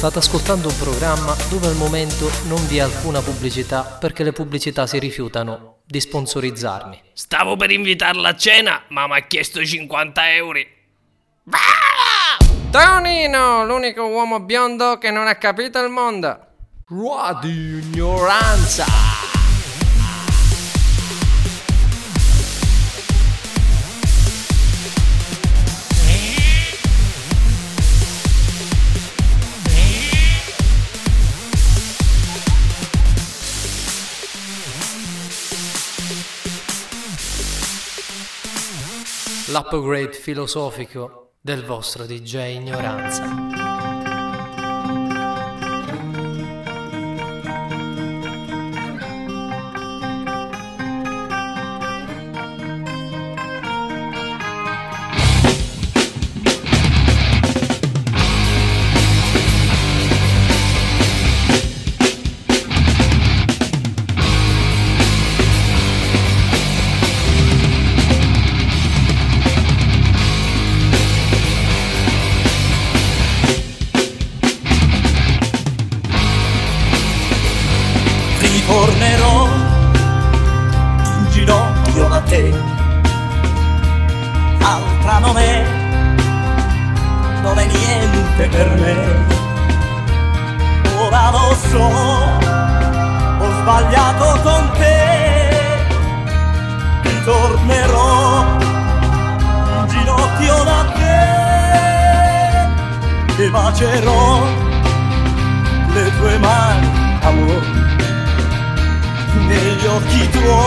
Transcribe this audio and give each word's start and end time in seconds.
State 0.00 0.16
ascoltando 0.16 0.68
un 0.68 0.78
programma 0.78 1.36
dove 1.50 1.66
al 1.66 1.74
momento 1.74 2.30
non 2.44 2.66
vi 2.68 2.78
è 2.78 2.80
alcuna 2.80 3.20
pubblicità 3.20 3.82
perché 3.82 4.24
le 4.24 4.32
pubblicità 4.32 4.86
si 4.86 4.98
rifiutano 4.98 5.80
di 5.84 6.00
sponsorizzarmi. 6.00 6.98
Stavo 7.12 7.54
per 7.56 7.70
invitarla 7.70 8.30
a 8.30 8.34
cena, 8.34 8.82
ma 8.88 9.06
mi 9.06 9.18
ha 9.18 9.26
chiesto 9.26 9.62
50 9.62 10.32
euro. 10.32 10.60
Tonino, 12.70 13.66
l'unico 13.66 14.06
uomo 14.06 14.40
biondo 14.40 14.96
che 14.96 15.10
non 15.10 15.26
ha 15.26 15.34
capito 15.34 15.78
il 15.84 15.90
mondo. 15.90 16.46
Radio 16.88 17.50
ignoranza! 17.50 19.09
L'upgrade 39.50 40.12
filosofico 40.12 41.32
del 41.40 41.64
vostro 41.64 42.06
DJ 42.06 42.54
ignoranza. 42.54 43.79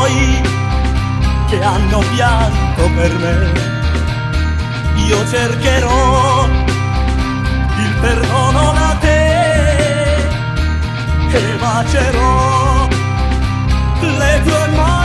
Tuoi 0.04 0.42
che 1.48 1.64
hanno 1.64 2.00
pianto 2.14 2.90
per 2.96 3.14
me. 3.14 3.52
Io 5.08 5.28
cercherò 5.28 6.46
il 7.78 7.94
perdono 8.02 8.74
da 8.74 8.98
te 9.00 10.16
e 11.31 11.56
bacerò 11.59 12.88
le 14.02 14.42
tue 14.44 14.68
mani 14.76 15.03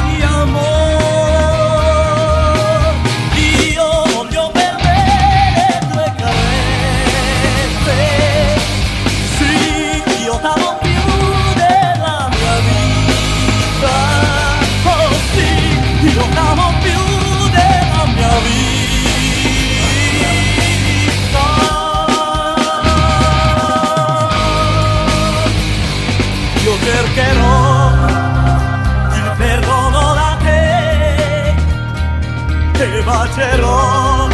bacerò 33.38 34.28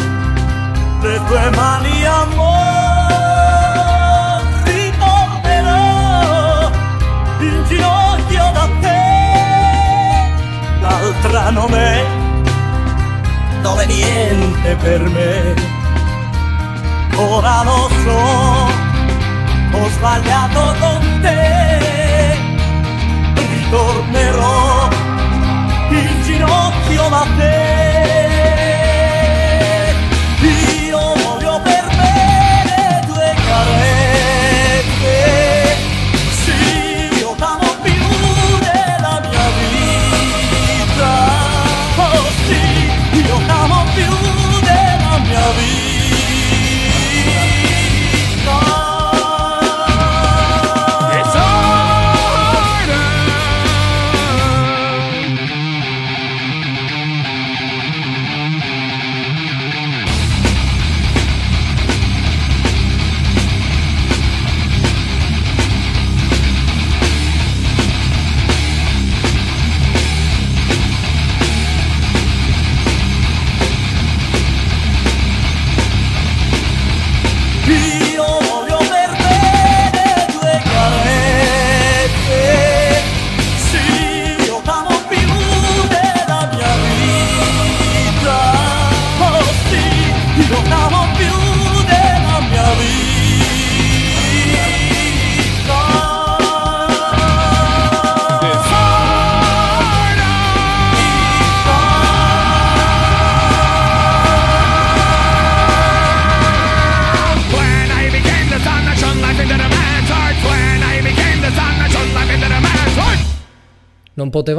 le 1.03 1.20
tue 1.26 1.50
mani 1.50 2.06
amore. 2.06 2.72
Ginocchio 7.66 8.50
da 8.53 8.69
te. 8.81 9.03
L'altra 10.81 11.50
non 11.50 11.75
è 11.75 12.04
è 13.81 13.87
niente 13.87 14.76
per 14.76 15.00
me. 15.00 15.54
Ora 17.16 17.62
lo 17.64 17.88
so 18.04 18.22
ho 19.76 19.88
sbagliato 19.97 20.75
con 20.81 21.20
te. 21.22 22.37
Ritornerò 23.34 24.88
in 25.91 26.22
ginocchio 26.22 27.09
da 27.09 27.26
te 27.37 27.83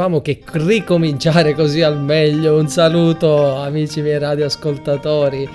potevamo 0.06 0.22
che 0.22 0.40
ricominciare 0.54 1.54
così 1.54 1.81
al 1.81 2.00
meglio. 2.00 2.57
Un 2.57 2.68
saluto 2.68 3.56
amici 3.56 4.02
miei 4.02 4.19
radioascoltatori. 4.19 5.50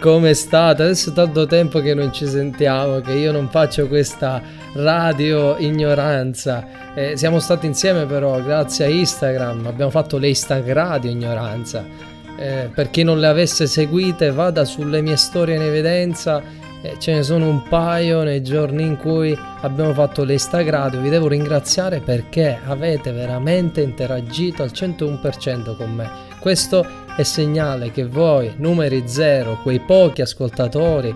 Come 0.00 0.34
state? 0.34 0.82
Adesso 0.82 1.10
è 1.10 1.12
tanto 1.14 1.46
tempo 1.46 1.80
che 1.80 1.94
non 1.94 2.12
ci 2.12 2.26
sentiamo, 2.26 3.00
che 3.00 3.12
io 3.12 3.32
non 3.32 3.48
faccio 3.48 3.86
questa 3.88 4.42
radio 4.74 5.56
ignoranza. 5.56 6.92
Eh, 6.94 7.16
siamo 7.16 7.38
stati 7.38 7.66
insieme 7.66 8.04
però 8.04 8.42
grazie 8.42 8.84
a 8.84 8.88
Instagram, 8.88 9.66
abbiamo 9.66 9.90
fatto 9.90 10.18
le 10.18 10.28
Instagradio 10.28 11.10
ignoranza. 11.10 11.84
Eh, 12.36 12.68
per 12.74 12.90
chi 12.90 13.04
non 13.04 13.20
le 13.20 13.28
avesse 13.28 13.66
seguite 13.66 14.30
vada 14.32 14.64
sulle 14.64 15.00
mie 15.00 15.16
storie 15.16 15.54
in 15.54 15.62
evidenza 15.62 16.42
E 16.86 16.96
ce 16.98 17.14
ne 17.14 17.22
sono 17.22 17.48
un 17.48 17.62
paio 17.62 18.24
nei 18.24 18.42
giorni 18.42 18.82
in 18.82 18.98
cui 18.98 19.34
abbiamo 19.62 19.94
fatto 19.94 20.22
l'Instagram. 20.22 21.00
Vi 21.00 21.08
devo 21.08 21.28
ringraziare 21.28 22.00
perché 22.00 22.58
avete 22.62 23.10
veramente 23.10 23.80
interagito 23.80 24.62
al 24.62 24.70
101% 24.70 25.78
con 25.78 25.94
me. 25.94 26.10
Questo 26.38 26.86
è 27.16 27.22
segnale 27.22 27.90
che 27.90 28.04
voi, 28.04 28.52
numeri 28.58 29.04
zero, 29.06 29.60
quei 29.62 29.80
pochi 29.80 30.20
ascoltatori, 30.20 31.14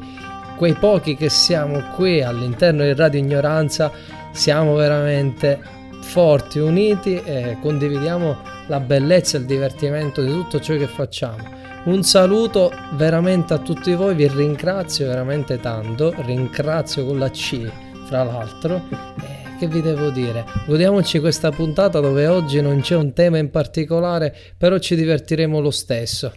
quei 0.57 0.73
pochi 0.73 1.15
che 1.15 1.29
siamo 1.29 1.83
qui 1.95 2.23
all'interno 2.23 2.83
di 2.85 2.95
Radio 2.95 3.21
Ignoranza, 3.21 3.93
siamo 4.33 4.75
veramente 4.75 5.61
forti, 6.01 6.61
uniti 6.61 7.21
e 7.23 7.59
condividiamo 7.61 8.39
la 8.69 8.81
bellezza 8.81 9.37
e 9.37 9.41
il 9.41 9.47
divertimento 9.47 10.23
di 10.23 10.33
tutto 10.33 10.61
ciò 10.61 10.75
che 10.79 10.87
facciamo. 10.87 11.58
Un 11.85 12.03
saluto 12.03 12.73
veramente 12.97 13.55
a 13.55 13.59
tutti 13.59 13.95
voi, 13.95 14.15
vi 14.15 14.29
ringrazio 14.29 15.07
veramente 15.07 15.59
tanto, 15.59 16.13
ringrazio 16.19 17.07
con 17.07 17.19
la 17.19 17.31
C 17.31 17.71
fra 18.07 18.25
l'altro. 18.25 18.83
Eh, 19.21 19.57
che 19.59 19.69
vi 19.69 19.81
devo 19.81 20.11
dire? 20.11 20.45
Godiamoci 20.67 21.19
questa 21.21 21.51
puntata 21.51 22.01
dove 22.01 22.27
oggi 22.27 22.61
non 22.61 22.81
c'è 22.81 22.97
un 22.97 23.13
tema 23.15 23.39
in 23.39 23.51
particolare, 23.51 24.35
però 24.57 24.79
ci 24.79 24.97
divertiremo 24.97 25.61
lo 25.61 25.71
stesso. 25.71 26.33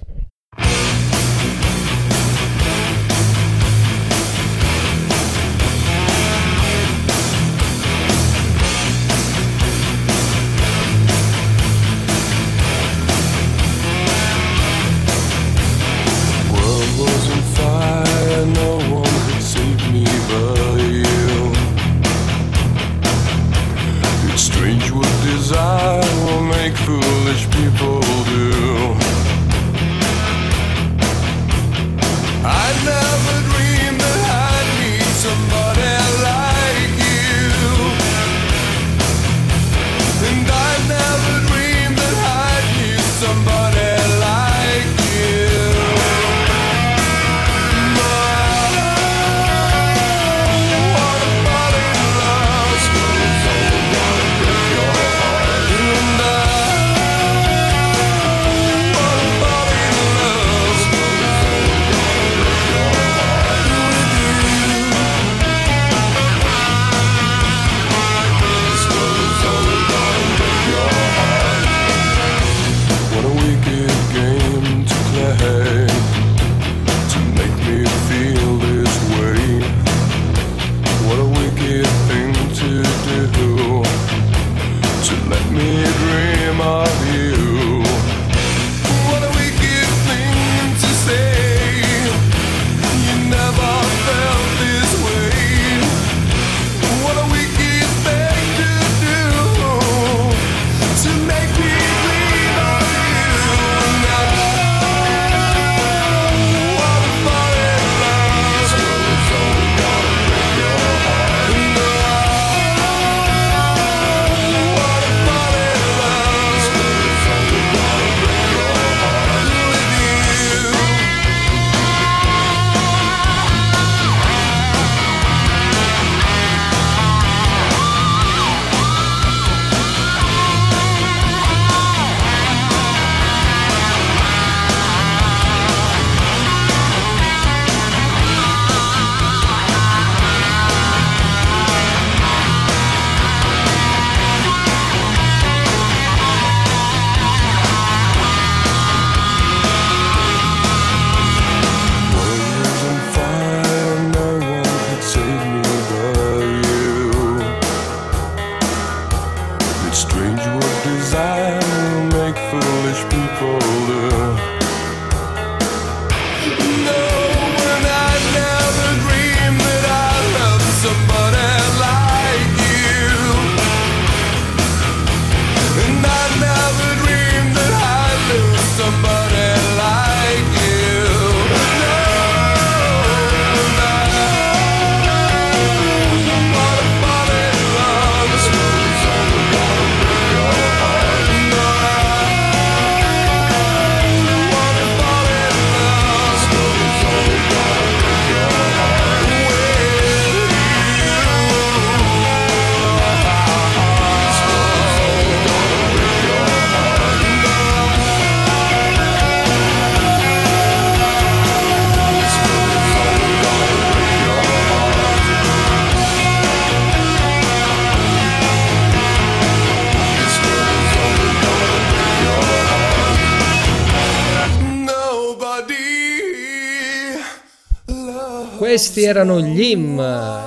Questi 228.71 229.03
erano 229.03 229.41
gli 229.41 229.63
Im 229.63 229.99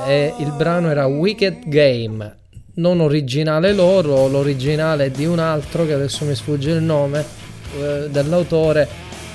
e 0.07 0.33
il 0.39 0.51
brano 0.53 0.89
era 0.89 1.05
Wicked 1.05 1.69
Game, 1.69 2.37
non 2.77 3.01
originale 3.01 3.75
loro, 3.75 4.29
l'originale 4.29 5.11
di 5.11 5.27
un 5.27 5.39
altro 5.39 5.85
che 5.85 5.93
adesso 5.93 6.25
mi 6.25 6.35
sfugge 6.35 6.71
il 6.71 6.83
nome 6.83 7.23
eh, 7.79 8.09
dell'autore 8.09 8.89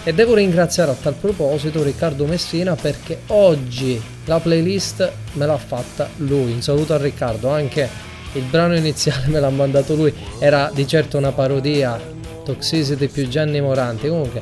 e 0.03 0.12
devo 0.12 0.34
ringraziare 0.34 0.89
a 0.89 0.96
tal 0.96 1.13
proposito 1.13 1.84
Riccardo 1.84 2.25
Messina 2.25 2.75
perché 2.75 3.19
oggi 3.27 4.01
la 4.25 4.39
playlist 4.39 5.12
me 5.34 5.46
l'ha 5.46 5.60
fatta 5.60 6.10
lui. 6.15 6.53
Un 6.53 6.63
saluto 6.63 6.96
a 6.96 6.98
Riccardo, 6.98 7.48
anche 7.50 7.88
il 8.34 8.43
brano 8.50 8.75
iniziale 8.75 9.27
me 9.27 9.39
l'ha 9.39 9.51
mandato 9.51 9.93
lui, 9.93 10.12
era 10.39 10.72
di 10.74 10.88
certo 10.88 11.19
una 11.19 11.31
parodia, 11.31 12.01
Toxicity 12.43 13.08
più 13.08 13.27
Gianni 13.27 13.62
Moranti, 13.62 14.08
comunque 14.08 14.41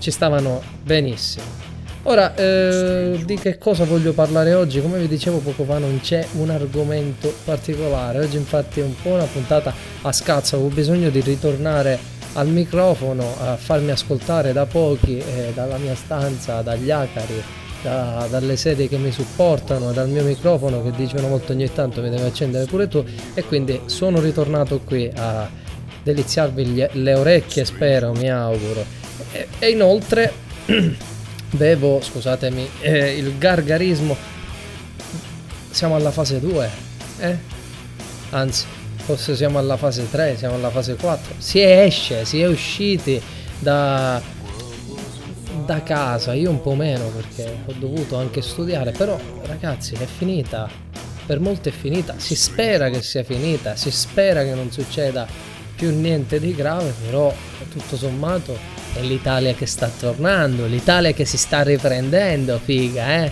ci 0.00 0.10
stavano 0.10 0.60
benissimo. 0.82 1.63
Ora, 2.06 2.34
eh, 2.34 3.22
di 3.24 3.38
che 3.38 3.56
cosa 3.56 3.84
voglio 3.84 4.12
parlare 4.12 4.52
oggi? 4.52 4.82
Come 4.82 4.98
vi 4.98 5.08
dicevo 5.08 5.38
poco 5.38 5.64
fa, 5.64 5.78
non 5.78 6.00
c'è 6.02 6.26
un 6.32 6.50
argomento 6.50 7.32
particolare. 7.44 8.18
Oggi, 8.18 8.36
infatti, 8.36 8.80
è 8.80 8.82
un 8.82 8.94
po' 9.00 9.10
una 9.10 9.24
puntata 9.24 9.72
a 10.02 10.12
scazzo. 10.12 10.58
Ho 10.58 10.68
bisogno 10.68 11.08
di 11.08 11.20
ritornare 11.20 11.98
al 12.34 12.48
microfono 12.48 13.34
a 13.40 13.56
farmi 13.56 13.90
ascoltare 13.90 14.52
da 14.52 14.66
pochi, 14.66 15.16
eh, 15.16 15.52
dalla 15.54 15.78
mia 15.78 15.94
stanza, 15.94 16.60
dagli 16.60 16.90
acari, 16.90 17.42
da- 17.80 18.26
dalle 18.28 18.56
sedie 18.56 18.86
che 18.86 18.98
mi 18.98 19.10
supportano, 19.10 19.92
dal 19.92 20.10
mio 20.10 20.24
microfono 20.24 20.82
che 20.82 20.90
dice 20.90 21.16
una 21.16 21.28
volta 21.28 21.54
ogni 21.54 21.72
tanto 21.72 22.02
mi 22.02 22.10
devi 22.10 22.24
accendere 22.24 22.66
pure 22.66 22.86
tu. 22.86 23.02
E 23.32 23.44
quindi 23.44 23.80
sono 23.86 24.20
ritornato 24.20 24.80
qui 24.84 25.10
a 25.14 25.48
deliziarvi 26.02 26.86
le 26.92 27.14
orecchie, 27.14 27.64
spero, 27.64 28.12
mi 28.12 28.30
auguro. 28.30 28.84
E, 29.32 29.48
e 29.58 29.70
inoltre 29.70 30.32
bevo, 31.56 32.00
scusatemi, 32.00 32.68
eh, 32.80 33.16
il 33.16 33.38
gargarismo. 33.38 34.16
Siamo 35.70 35.96
alla 35.96 36.10
fase 36.10 36.40
2, 36.40 36.70
eh? 37.18 37.36
Anzi, 38.30 38.64
forse 38.96 39.34
siamo 39.36 39.58
alla 39.58 39.76
fase 39.76 40.08
3, 40.08 40.36
siamo 40.36 40.54
alla 40.54 40.70
fase 40.70 40.96
4. 40.96 41.34
Si 41.38 41.60
esce, 41.60 42.24
si 42.24 42.40
è 42.40 42.46
usciti 42.46 43.20
da, 43.58 44.20
da 45.64 45.82
casa, 45.82 46.34
io 46.34 46.50
un 46.50 46.60
po' 46.60 46.74
meno 46.74 47.06
perché 47.08 47.58
ho 47.64 47.72
dovuto 47.78 48.16
anche 48.16 48.42
studiare, 48.42 48.92
però 48.92 49.18
ragazzi 49.46 49.94
è 49.94 50.06
finita, 50.06 50.68
per 51.26 51.40
molti 51.40 51.70
è 51.70 51.72
finita, 51.72 52.14
si 52.18 52.36
spera 52.36 52.88
che 52.90 53.02
sia 53.02 53.24
finita, 53.24 53.74
si 53.74 53.90
spera 53.90 54.44
che 54.44 54.54
non 54.54 54.70
succeda 54.70 55.26
più 55.74 55.90
niente 55.90 56.38
di 56.38 56.54
grave, 56.54 56.94
però 57.04 57.34
tutto 57.70 57.96
sommato 57.96 58.73
è 58.94 59.00
l'Italia 59.00 59.52
che 59.54 59.66
sta 59.66 59.88
tornando, 59.88 60.66
l'Italia 60.66 61.12
che 61.12 61.24
si 61.24 61.36
sta 61.36 61.62
riprendendo, 61.62 62.60
figa, 62.62 63.24
eh? 63.24 63.30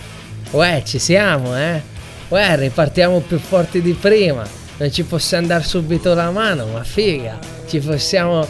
Uè, 0.51 0.83
ci 0.85 0.99
siamo, 0.99 1.57
eh? 1.57 1.81
Uè, 2.29 2.57
ripartiamo 2.57 3.21
più 3.21 3.39
forti 3.39 3.81
di 3.81 3.93
prima, 3.93 4.45
non 4.79 4.91
ci 4.91 5.05
possiamo 5.05 5.47
dare 5.47 5.63
subito 5.65 6.15
la 6.15 6.31
mano, 6.31 6.67
ma 6.67 6.83
figa, 6.83 7.39
ci 7.69 7.79
possiamo 7.79 8.47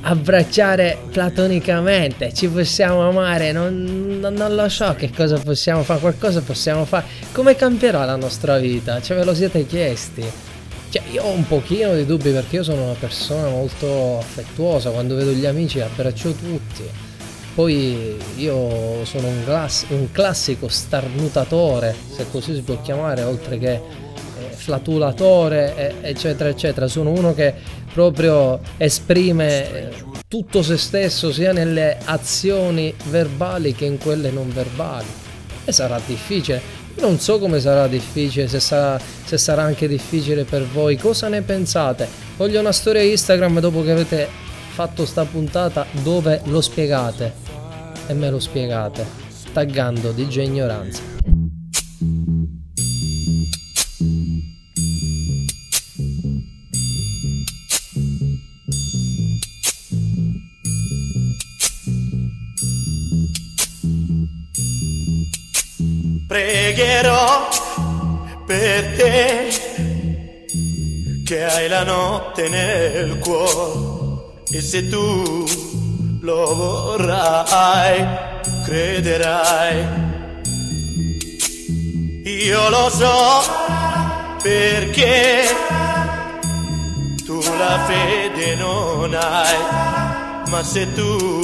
abbracciare 0.00 0.98
platonicamente, 1.10 2.32
ci 2.32 2.48
possiamo 2.48 3.08
amare, 3.08 3.52
non, 3.52 4.18
non- 4.20 4.34
non 4.34 4.54
lo 4.54 4.68
so 4.68 4.94
che 4.94 5.10
cosa 5.14 5.38
possiamo 5.38 5.82
fare, 5.82 6.00
qualcosa 6.00 6.40
possiamo 6.40 6.84
fare. 6.84 7.04
Come 7.32 7.54
cambierà 7.54 8.04
la 8.04 8.16
nostra 8.16 8.58
vita? 8.58 9.00
Ce 9.00 9.14
ve 9.14 9.24
lo 9.24 9.34
siete 9.34 9.66
chiesti? 9.66 10.24
Cioè, 10.90 11.02
io 11.10 11.22
ho 11.22 11.32
un 11.32 11.46
pochino 11.46 11.94
di 11.94 12.06
dubbi 12.06 12.30
perché 12.30 12.56
io 12.56 12.62
sono 12.62 12.84
una 12.84 12.96
persona 12.98 13.48
molto 13.48 14.18
affettuosa, 14.18 14.90
quando 14.90 15.14
vedo 15.16 15.32
gli 15.32 15.44
amici 15.44 15.80
abbraccio 15.80 16.32
tutti. 16.32 16.82
Poi 17.54 18.16
io 18.36 19.04
sono 19.04 19.26
un, 19.26 19.44
class- 19.44 19.86
un 19.88 20.10
classico 20.12 20.68
starnutatore, 20.68 21.94
se 22.14 22.24
così 22.30 22.54
si 22.54 22.62
può 22.62 22.80
chiamare, 22.80 23.22
oltre 23.24 23.58
che 23.58 23.72
eh, 23.72 23.80
flatulatore, 24.54 25.74
eh, 25.76 26.08
eccetera, 26.08 26.48
eccetera. 26.48 26.86
Sono 26.86 27.10
uno 27.10 27.34
che 27.34 27.52
proprio 27.92 28.60
esprime 28.78 29.72
eh, 29.72 29.88
tutto 30.26 30.62
se 30.62 30.78
stesso 30.78 31.32
sia 31.32 31.52
nelle 31.52 31.98
azioni 32.04 32.94
verbali 33.10 33.74
che 33.74 33.84
in 33.84 33.98
quelle 33.98 34.30
non 34.30 34.50
verbali. 34.50 35.06
E 35.64 35.72
sarà 35.72 36.00
difficile. 36.06 36.77
Non 37.00 37.20
so 37.20 37.38
come 37.38 37.60
sarà 37.60 37.86
difficile, 37.86 38.48
se 38.48 38.58
sarà, 38.58 39.00
se 39.24 39.38
sarà 39.38 39.62
anche 39.62 39.86
difficile 39.86 40.44
per 40.44 40.66
voi. 40.66 40.96
Cosa 40.96 41.28
ne 41.28 41.42
pensate? 41.42 42.08
Voglio 42.36 42.58
una 42.58 42.72
storia 42.72 43.02
Instagram 43.02 43.60
dopo 43.60 43.82
che 43.82 43.92
avete 43.92 44.28
fatto 44.70 45.06
sta 45.06 45.24
puntata 45.24 45.86
dove 46.02 46.40
lo 46.46 46.60
spiegate. 46.60 47.32
E 48.08 48.14
me 48.14 48.30
lo 48.30 48.40
spiegate. 48.40 49.06
Taggando 49.52 50.10
DJ 50.10 50.44
Ignoranza. 50.46 51.37
Pregherò 66.38 67.48
per 68.46 68.96
te 68.96 69.48
che 71.24 71.44
hai 71.44 71.66
la 71.66 71.82
notte 71.82 72.48
nel 72.48 73.18
cuore 73.18 74.44
e 74.48 74.60
se 74.60 74.88
tu 74.88 75.44
lo 76.20 76.54
vorrai, 76.54 78.06
crederai. 78.64 79.84
Io 82.22 82.68
lo 82.68 82.88
so 82.88 83.42
perché 84.40 85.42
tu 87.24 87.40
la 87.58 87.80
fede 87.84 88.54
non 88.54 89.12
hai, 89.12 89.56
ma 90.50 90.62
se 90.62 90.92
tu 90.92 91.40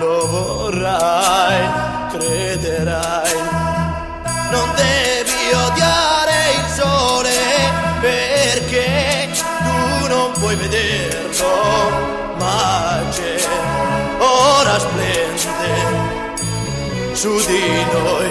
lo 0.00 0.26
vorrai, 0.26 1.66
crederai. 2.10 3.71
Non 4.52 4.70
devi 4.74 5.54
odiare 5.54 6.32
il 6.58 6.66
sole 6.78 7.32
perché 8.02 9.30
tu 9.32 10.06
non 10.08 10.30
puoi 10.32 10.54
vederlo, 10.56 12.34
ma 12.38 13.00
c'è, 13.10 13.48
ora 14.18 14.78
splende 14.78 15.72
su 17.14 17.34
di 17.46 17.84
noi, 17.92 18.30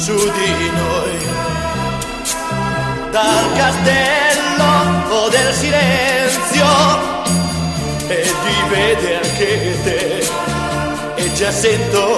su 0.00 0.16
di 0.16 0.70
noi. 0.74 1.18
Dal 3.12 3.52
castello 3.54 5.28
del 5.30 5.54
silenzio 5.54 6.66
e 8.08 8.22
di 8.22 8.68
vedere 8.68 9.20
anche 9.22 9.82
te 9.84 10.59
e 11.30 11.34
già 11.34 11.50
sento 11.50 12.16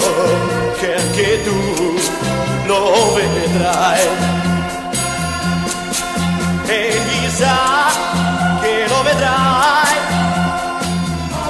che 0.78 0.94
anche 0.94 1.42
tu 1.42 1.94
lo 2.66 3.12
vedrai. 3.14 4.06
E 6.66 7.00
chissà 7.08 7.90
che 8.60 8.86
lo 8.88 9.02
vedrai 9.02 9.96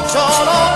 solo 0.07 0.72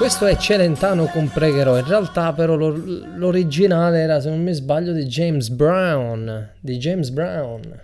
questo 0.00 0.24
è 0.24 0.34
Celentano 0.34 1.04
con 1.08 1.28
Pregherò. 1.28 1.76
In 1.76 1.86
realtà, 1.86 2.32
però, 2.32 2.54
lo- 2.54 2.74
l'originale 3.16 3.98
era, 4.00 4.18
se 4.18 4.30
non 4.30 4.42
mi 4.42 4.54
sbaglio, 4.54 4.94
di 4.94 5.04
James 5.04 5.50
Brown. 5.50 6.52
Di 6.58 6.78
James 6.78 7.10
Brown. 7.10 7.80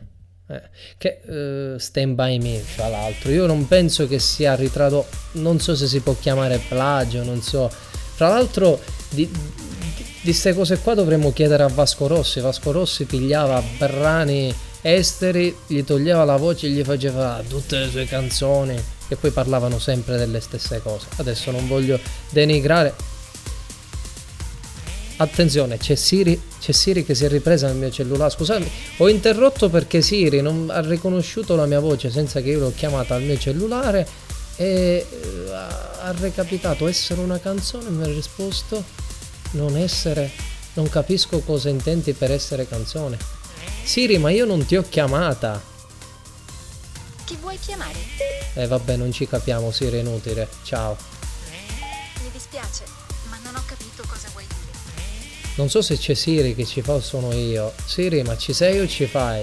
Eh, 0.49 0.63
che 0.97 1.21
eh, 1.27 1.79
Stand 1.79 2.15
By 2.15 2.39
Me, 2.39 2.63
tra 2.75 2.89
l'altro. 2.89 3.31
Io 3.33 3.45
non 3.45 3.69
penso 3.69 4.09
che 4.09 4.19
sia 4.19 4.55
ritratto. 4.55 5.05
Non 5.33 5.61
so 5.61 5.77
se 5.77 5.87
si 5.87 6.01
può 6.01 6.17
chiamare 6.19 6.59
plagio, 6.67 7.23
non 7.23 7.43
so. 7.43 7.71
Tra 8.17 8.29
l'altro, 8.29 8.81
di 9.11 9.31
queste 10.23 10.55
cose 10.55 10.79
qua 10.79 10.95
dovremmo 10.95 11.35
chiedere 11.35 11.65
a 11.65 11.69
Vasco 11.69 12.07
Rossi. 12.07 12.41
Vasco 12.41 12.73
Rossi 12.73 13.05
pigliava 13.05 13.63
brani 13.77 14.51
esteri, 14.81 15.55
gli 15.67 15.85
toglieva 15.85 16.25
la 16.25 16.37
voce 16.37 16.67
e 16.67 16.71
gli 16.71 16.83
faceva 16.83 17.43
tutte 17.47 17.79
le 17.79 17.89
sue 17.91 18.07
canzoni 18.07 18.95
e 19.09 19.17
poi 19.17 19.31
parlavano 19.31 19.79
sempre 19.79 20.17
delle 20.17 20.41
stesse 20.41 20.81
cose. 20.83 21.07
Adesso 21.17 21.51
non 21.51 21.67
voglio 21.67 21.99
denigrare. 22.31 22.95
Attenzione, 25.19 25.79
c'è 25.79 25.95
Siri, 25.95 26.39
c'è 26.61 26.73
Siri 26.73 27.05
che 27.05 27.15
si 27.15 27.25
è 27.25 27.29
ripresa 27.29 27.69
nel 27.69 27.77
mio 27.77 27.91
cellulare. 27.91 28.31
Scusate, 28.31 28.69
ho 28.99 29.09
interrotto 29.09 29.71
perché 29.71 30.03
Siri 30.03 30.43
non 30.43 30.69
ha 30.71 30.81
riconosciuto 30.81 31.57
la 31.57 31.65
mia 31.65 31.81
voce 31.81 32.11
senza 32.11 32.43
che 32.43 32.51
io 32.51 32.59
l'ho 32.59 32.73
chiamata 32.75 33.15
al 33.15 33.23
mio 33.23 33.39
cellulare 33.39 34.07
e 34.57 35.07
eh, 35.09 35.53
ha 35.53 36.15
recapitato 36.19 36.87
essere 36.87 37.21
una 37.21 37.39
canzone 37.39 37.89
e 37.89 37.91
mi 37.91 38.05
ha 38.05 38.09
risposto 38.09 38.85
non 39.53 39.77
essere, 39.77 40.31
non 40.75 40.89
capisco 40.89 41.41
cosa 41.41 41.69
intendi 41.71 42.13
per 42.13 42.31
essere 42.31 42.69
canzone. 42.69 43.17
Siri, 43.85 44.19
ma 44.19 44.31
io 44.31 44.45
non 44.45 44.67
ti 44.67 44.77
ho 44.77 44.85
chiamata. 44.87 45.75
Chi 47.27 47.37
vuoi 47.41 47.59
chiamare? 47.59 47.99
Eh 48.55 48.67
vabbè, 48.69 48.97
non 48.97 49.11
ci 49.13 49.27
capiamo, 49.27 49.71
Siri, 49.73 49.97
è 49.97 50.01
inutile. 50.01 50.49
Ciao. 50.63 50.97
Mi 52.23 52.31
dispiace, 52.31 52.85
ma 53.29 53.37
non 53.43 53.57
ho 53.57 53.63
capito 53.67 54.05
cosa 54.07 54.29
vuoi 54.33 54.45
dire. 54.47 54.65
Non 55.57 55.69
so 55.69 55.83
se 55.83 55.97
c'è 55.99 56.15
Siri 56.15 56.55
che 56.55 56.65
ci 56.65 56.83
fa 56.83 56.93
o 56.93 57.01
sono 57.01 57.33
io. 57.33 57.73
Siri, 57.85 58.23
ma 58.23 58.37
ci 58.37 58.53
sei 58.53 58.79
o 58.79 58.87
ci 58.87 59.07
fai? 59.07 59.43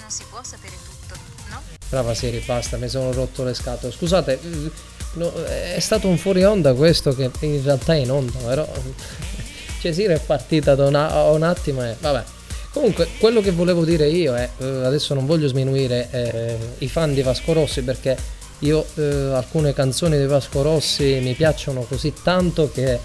Non 0.00 0.08
si 0.08 0.24
può 0.30 0.40
sapere 0.42 0.76
tutto, 0.82 1.14
no? 1.50 1.60
Brava 1.90 2.14
Siri, 2.14 2.38
basta, 2.38 2.78
mi 2.78 2.88
sono 2.88 3.12
rotto 3.12 3.44
le 3.44 3.52
scatole. 3.52 3.92
Scusate, 3.92 4.40
eh, 4.40 4.70
no, 5.14 5.30
è 5.44 5.78
stato 5.80 6.08
un 6.08 6.16
fuori 6.16 6.42
onda 6.44 6.72
questo 6.72 7.14
che 7.14 7.30
in 7.40 7.62
realtà 7.62 7.92
è 7.92 7.98
in 7.98 8.10
onda, 8.10 8.38
però... 8.38 8.66
Cioè 9.80 9.92
Siri 9.92 10.12
è 10.14 10.20
partita 10.20 10.74
da 10.74 10.86
una- 10.86 11.22
un 11.30 11.42
attimo 11.42 11.82
e... 11.82 11.96
Vabbè. 11.98 12.24
Comunque, 12.72 13.08
quello 13.18 13.40
che 13.40 13.50
volevo 13.50 13.84
dire 13.84 14.08
io 14.08 14.34
è... 14.36 14.48
eh, 14.58 14.64
adesso 14.84 15.12
non 15.14 15.26
voglio 15.26 15.48
sminuire 15.48 16.08
eh, 16.12 16.56
i 16.78 16.88
fan 16.88 17.12
di 17.14 17.22
Vasco 17.22 17.52
Rossi 17.52 17.82
perché 17.82 18.16
io 18.60 18.84
eh, 18.94 19.02
alcune 19.34 19.72
canzoni 19.72 20.16
di 20.16 20.26
Vasco 20.26 20.62
Rossi 20.62 21.18
mi 21.20 21.34
piacciono 21.34 21.82
così 21.82 22.12
tanto 22.22 22.70
che 22.72 22.92
eh, 22.92 23.00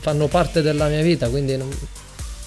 fanno 0.00 0.26
parte 0.26 0.60
della 0.60 0.88
mia 0.88 1.02
vita, 1.02 1.28
quindi 1.28 1.56
non, 1.56 1.68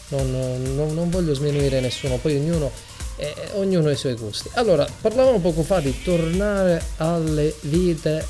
non- 0.09 0.73
non- 0.75 0.93
non 0.93 1.09
voglio 1.09 1.33
sminuire 1.33 1.79
nessuno, 1.79 2.17
poi 2.17 2.35
ognuno, 2.35 2.71
eh, 3.15 3.33
ognuno 3.53 3.87
ha 3.87 3.91
i 3.91 3.95
suoi 3.95 4.15
gusti. 4.15 4.49
Allora, 4.55 4.85
parlavamo 5.01 5.39
poco 5.39 5.63
fa 5.63 5.79
di 5.79 5.95
tornare 6.03 6.81
alle 6.97 7.53
vite 7.61 8.25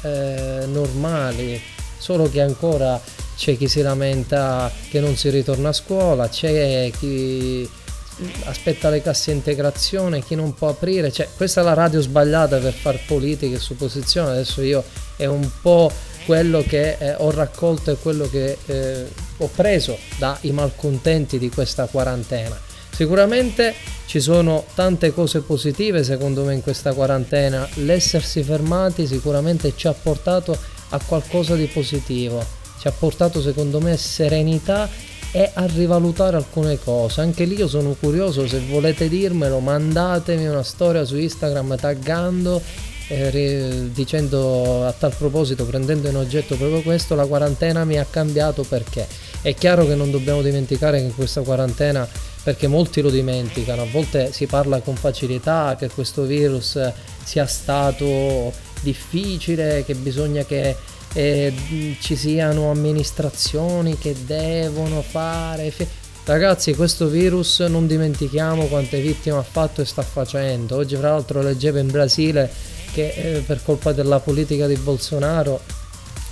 normali, 0.67 1.59
solo 1.97 2.29
che 2.29 2.41
ancora 2.41 3.01
c'è 3.35 3.57
chi 3.57 3.67
si 3.67 3.81
lamenta 3.81 4.71
che 4.89 4.99
non 4.99 5.15
si 5.15 5.29
ritorna 5.29 5.69
a 5.69 5.73
scuola, 5.73 6.27
c'è 6.29 6.91
chi 6.99 7.67
aspetta 8.45 8.89
le 8.89 9.01
casse 9.01 9.31
integrazione, 9.31 10.23
chi 10.23 10.35
non 10.35 10.53
può 10.53 10.69
aprire, 10.69 11.11
cioè 11.11 11.27
questa 11.35 11.61
è 11.61 11.63
la 11.63 11.73
radio 11.73 12.01
sbagliata 12.01 12.57
per 12.57 12.73
far 12.73 12.99
politica 13.05 13.55
e 13.55 13.59
supposizione, 13.59 14.31
adesso 14.31 14.61
io 14.61 14.83
è 15.15 15.25
un 15.25 15.49
po' 15.61 15.91
quello 16.25 16.61
che 16.61 16.97
eh, 16.99 17.15
ho 17.17 17.31
raccolto 17.31 17.91
e 17.91 17.95
quello 17.95 18.29
che 18.29 18.57
eh, 18.65 19.05
ho 19.37 19.49
preso 19.55 19.97
dai 20.17 20.51
malcontenti 20.51 21.37
di 21.39 21.49
questa 21.49 21.85
quarantena. 21.85 22.59
Sicuramente 22.91 23.73
ci 24.07 24.19
sono 24.19 24.65
tante 24.73 25.13
cose 25.13 25.41
positive 25.41 26.03
secondo 26.03 26.43
me 26.43 26.55
in 26.55 26.63
questa 26.63 26.93
quarantena, 26.93 27.67
l'essersi 27.75 28.41
fermati 28.41 29.05
sicuramente 29.05 29.73
ci 29.75 29.87
ha 29.87 29.93
portato 29.93 30.57
a 30.89 30.99
qualcosa 31.05 31.55
di 31.55 31.67
positivo, 31.67 32.43
ci 32.79 32.87
ha 32.87 32.91
portato 32.91 33.41
secondo 33.41 33.79
me 33.79 33.95
serenità 33.97 34.89
e 35.37 35.51
a 35.53 35.67
rivalutare 35.67 36.35
alcune 36.35 36.79
cose. 36.79 37.21
Anche 37.21 37.45
lì 37.45 37.57
io 37.57 37.67
sono 37.67 37.95
curioso, 37.99 38.47
se 38.47 38.59
volete 38.67 39.07
dirmelo, 39.07 39.59
mandatemi 39.59 40.47
una 40.47 40.63
storia 40.63 41.05
su 41.05 41.15
Instagram 41.15 41.77
taggando 41.77 42.59
eh, 43.09 43.89
dicendo 43.93 44.87
a 44.87 44.91
tal 44.93 45.13
proposito, 45.15 45.63
prendendo 45.63 46.09
in 46.09 46.15
oggetto 46.15 46.55
proprio 46.55 46.81
questo, 46.81 47.13
la 47.13 47.27
quarantena 47.27 47.85
mi 47.85 47.99
ha 47.99 48.05
cambiato 48.09 48.63
perché. 48.63 49.07
È 49.39 49.53
chiaro 49.53 49.85
che 49.85 49.93
non 49.93 50.09
dobbiamo 50.09 50.41
dimenticare 50.41 50.97
che 50.97 51.05
in 51.05 51.13
questa 51.13 51.41
quarantena, 51.41 52.07
perché 52.41 52.65
molti 52.65 53.01
lo 53.01 53.11
dimenticano, 53.11 53.83
a 53.83 53.87
volte 53.91 54.33
si 54.33 54.47
parla 54.47 54.79
con 54.79 54.95
facilità 54.95 55.75
che 55.77 55.87
questo 55.89 56.23
virus 56.23 56.79
sia 57.23 57.45
stato 57.45 58.51
difficile, 58.81 59.83
che 59.85 59.93
bisogna 59.93 60.43
che 60.45 60.75
eh, 61.13 61.53
ci 61.99 62.15
siano 62.15 62.69
amministrazioni 62.71 63.97
che 63.97 64.15
devono 64.25 65.01
fare. 65.01 65.71
fi- 65.71 65.87
Ragazzi, 66.25 66.75
questo 66.75 67.07
virus 67.07 67.61
non 67.61 67.87
dimentichiamo 67.87 68.65
quante 68.65 68.99
vittime 68.99 69.37
ha 69.37 69.43
fatto 69.43 69.81
e 69.81 69.85
sta 69.85 70.01
facendo. 70.01 70.75
Oggi, 70.75 70.97
fra 70.97 71.11
l'altro, 71.11 71.41
leggevo 71.41 71.77
in 71.77 71.89
Brasile 71.89 72.51
che 72.91 73.13
eh, 73.15 73.39
per 73.39 73.63
colpa 73.63 73.93
della 73.93 74.19
politica 74.19 74.67
di 74.67 74.75
Bolsonaro 74.75 75.61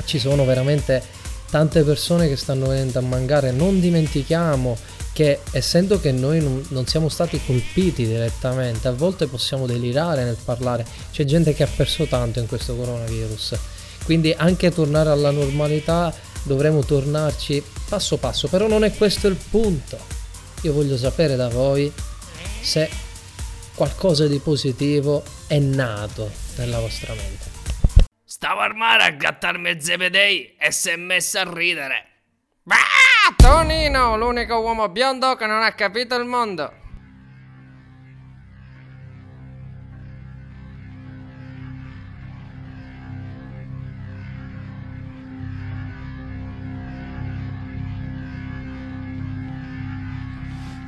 ci 0.03 0.19
sono 0.19 0.43
veramente 0.43 1.01
tante 1.49 1.83
persone 1.83 2.27
che 2.27 2.35
stanno 2.35 2.67
venendo 2.67 2.99
a 2.99 3.03
mancare. 3.03 3.51
Non 3.51 3.79
dimentichiamo 3.79 4.77
che 5.13 5.39
essendo 5.51 5.97
che 6.01 6.11
noi 6.11 6.65
non 6.67 6.85
siamo 6.87 7.07
stati 7.07 7.39
colpiti 7.45 8.05
direttamente, 8.05 8.89
a 8.89 8.91
volte 8.91 9.27
possiamo 9.27 9.65
delirare 9.65 10.25
nel 10.25 10.35
parlare. 10.43 10.85
C'è 11.09 11.23
gente 11.23 11.53
che 11.53 11.63
ha 11.63 11.69
perso 11.73 12.05
tanto 12.05 12.39
in 12.39 12.47
questo 12.47 12.75
coronavirus. 12.75 13.53
Quindi 14.05 14.33
anche 14.37 14.71
tornare 14.71 15.09
alla 15.09 15.31
normalità 15.31 16.13
dovremo 16.43 16.83
tornarci 16.83 17.63
passo 17.89 18.17
passo, 18.17 18.47
però 18.47 18.67
non 18.67 18.83
è 18.83 18.95
questo 18.95 19.27
il 19.27 19.35
punto. 19.35 19.97
Io 20.61 20.73
voglio 20.73 20.95
sapere 20.95 21.35
da 21.35 21.49
voi 21.49 21.91
se 22.61 22.89
qualcosa 23.75 24.27
di 24.27 24.39
positivo 24.39 25.23
è 25.47 25.59
nato 25.59 26.31
nella 26.57 26.79
vostra 26.79 27.13
mente. 27.13 27.53
Stavo 28.23 28.61
al 28.61 28.75
mare 28.75 29.03
a 29.03 29.09
grattarmi 29.09 29.81
zebedei 29.81 30.55
e 30.57 30.71
si 30.71 30.89
è 30.89 30.95
messa 30.95 31.41
a 31.41 31.51
ridere. 31.51 32.05
Ah, 32.67 33.33
Tonino, 33.35 34.17
l'unico 34.17 34.55
uomo 34.59 34.89
biondo 34.89 35.35
che 35.35 35.45
non 35.45 35.61
ha 35.61 35.73
capito 35.73 36.15
il 36.15 36.25
mondo. 36.25 36.83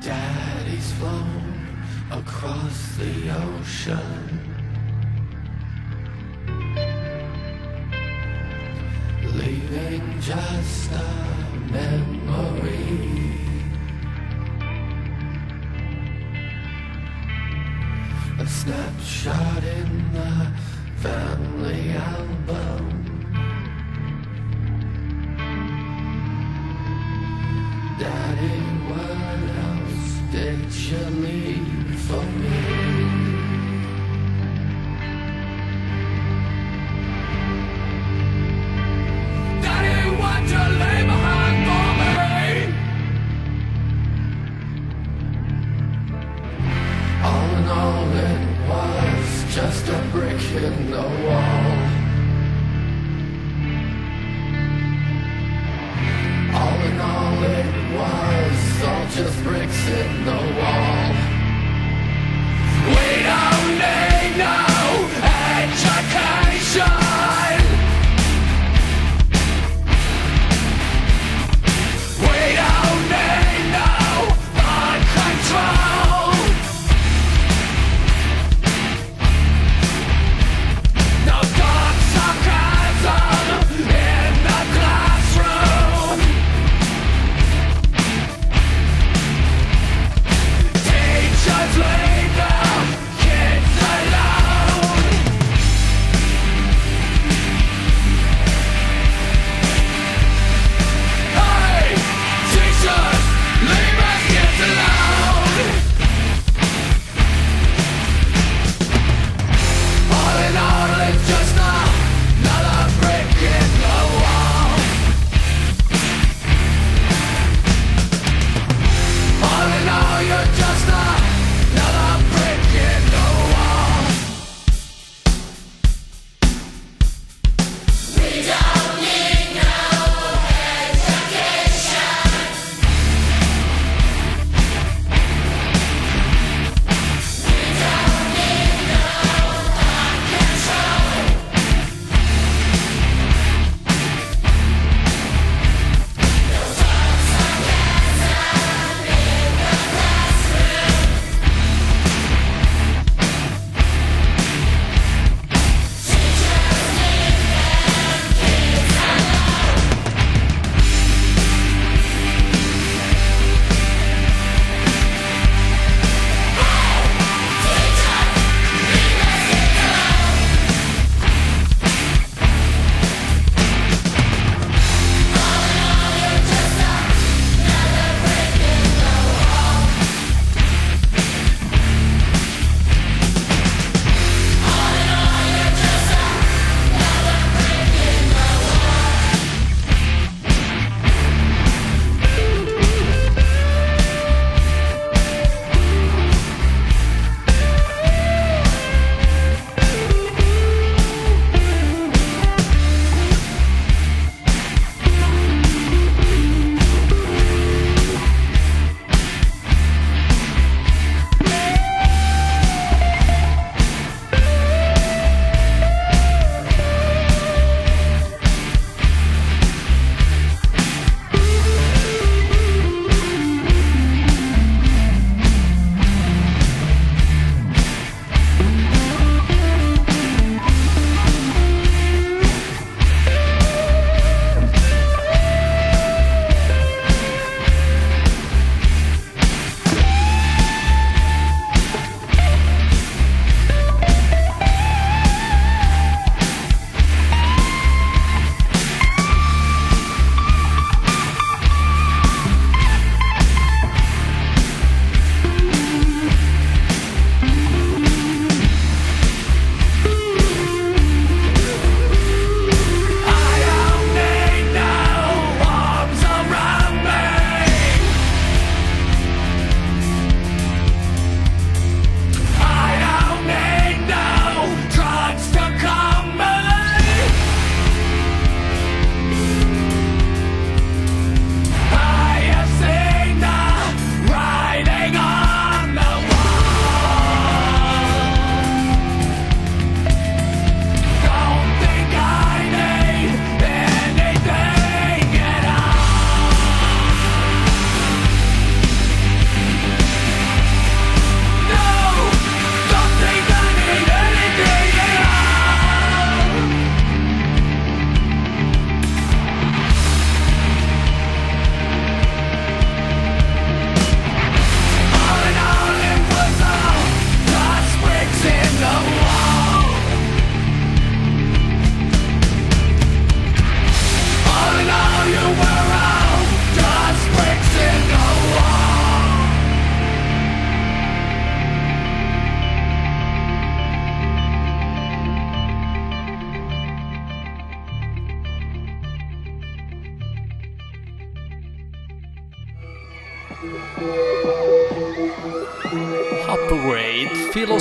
Daddy's 0.08 0.94
flown 0.94 1.68
across 2.10 2.96
the 2.96 3.30
ocean. 3.30 4.40
Leaving 9.36 10.22
just 10.22 10.92
a 10.94 11.04
memory. 11.74 13.17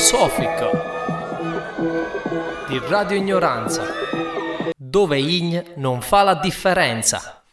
Filosofico 0.06 0.70
di 2.68 2.80
Radio 2.88 3.16
Ignoranza, 3.16 3.82
dove 4.76 5.18
Ign 5.18 5.60
non 5.78 6.00
fa 6.00 6.22
la 6.22 6.34
differenza. 6.36 7.45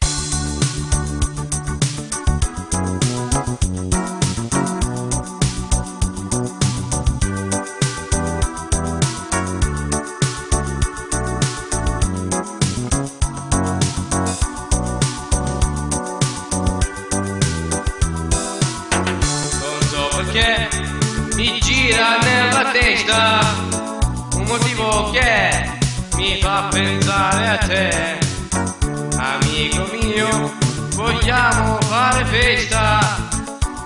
Vogliamo 31.24 31.78
fare 31.84 32.26
festa. 32.26 33.00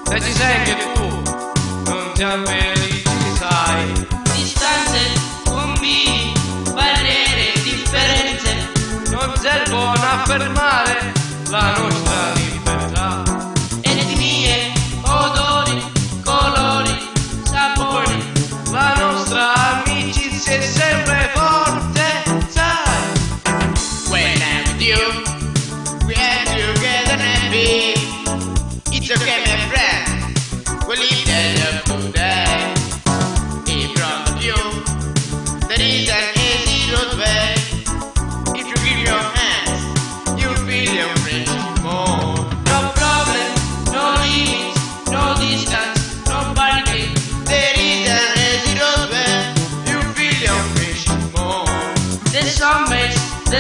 Se 0.06 0.22
ci 0.22 0.34
sei 0.34 0.56
anche 0.56 0.76
tu, 0.94 1.22
non 1.86 2.12
siamo 2.16 2.46
felici, 2.46 3.04
sai. 3.38 4.08
Distanze, 4.34 5.00
combini, 5.46 6.34
barriere, 6.74 7.54
differenze. 7.62 8.72
Non 9.12 9.36
servono 9.38 9.92
a 9.94 10.24
fermare 10.26 11.14
la 11.50 11.78
nostra 11.78 12.37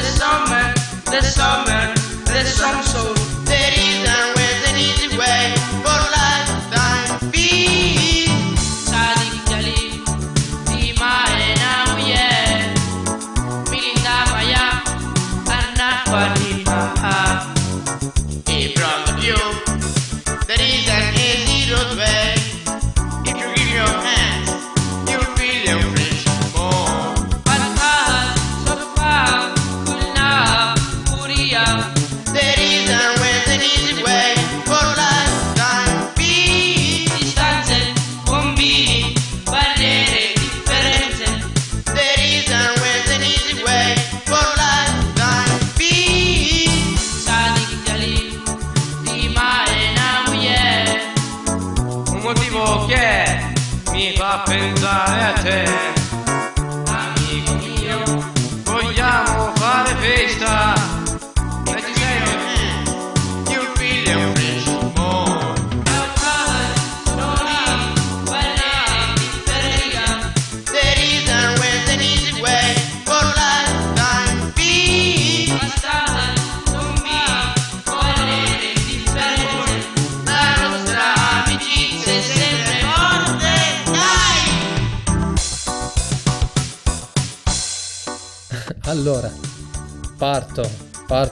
summer, 0.02 0.74
the 1.06 1.22
summer, 1.22 1.94
the 2.26 2.44
summer, 2.44 2.84
the 2.84 2.84
summer 2.84 3.27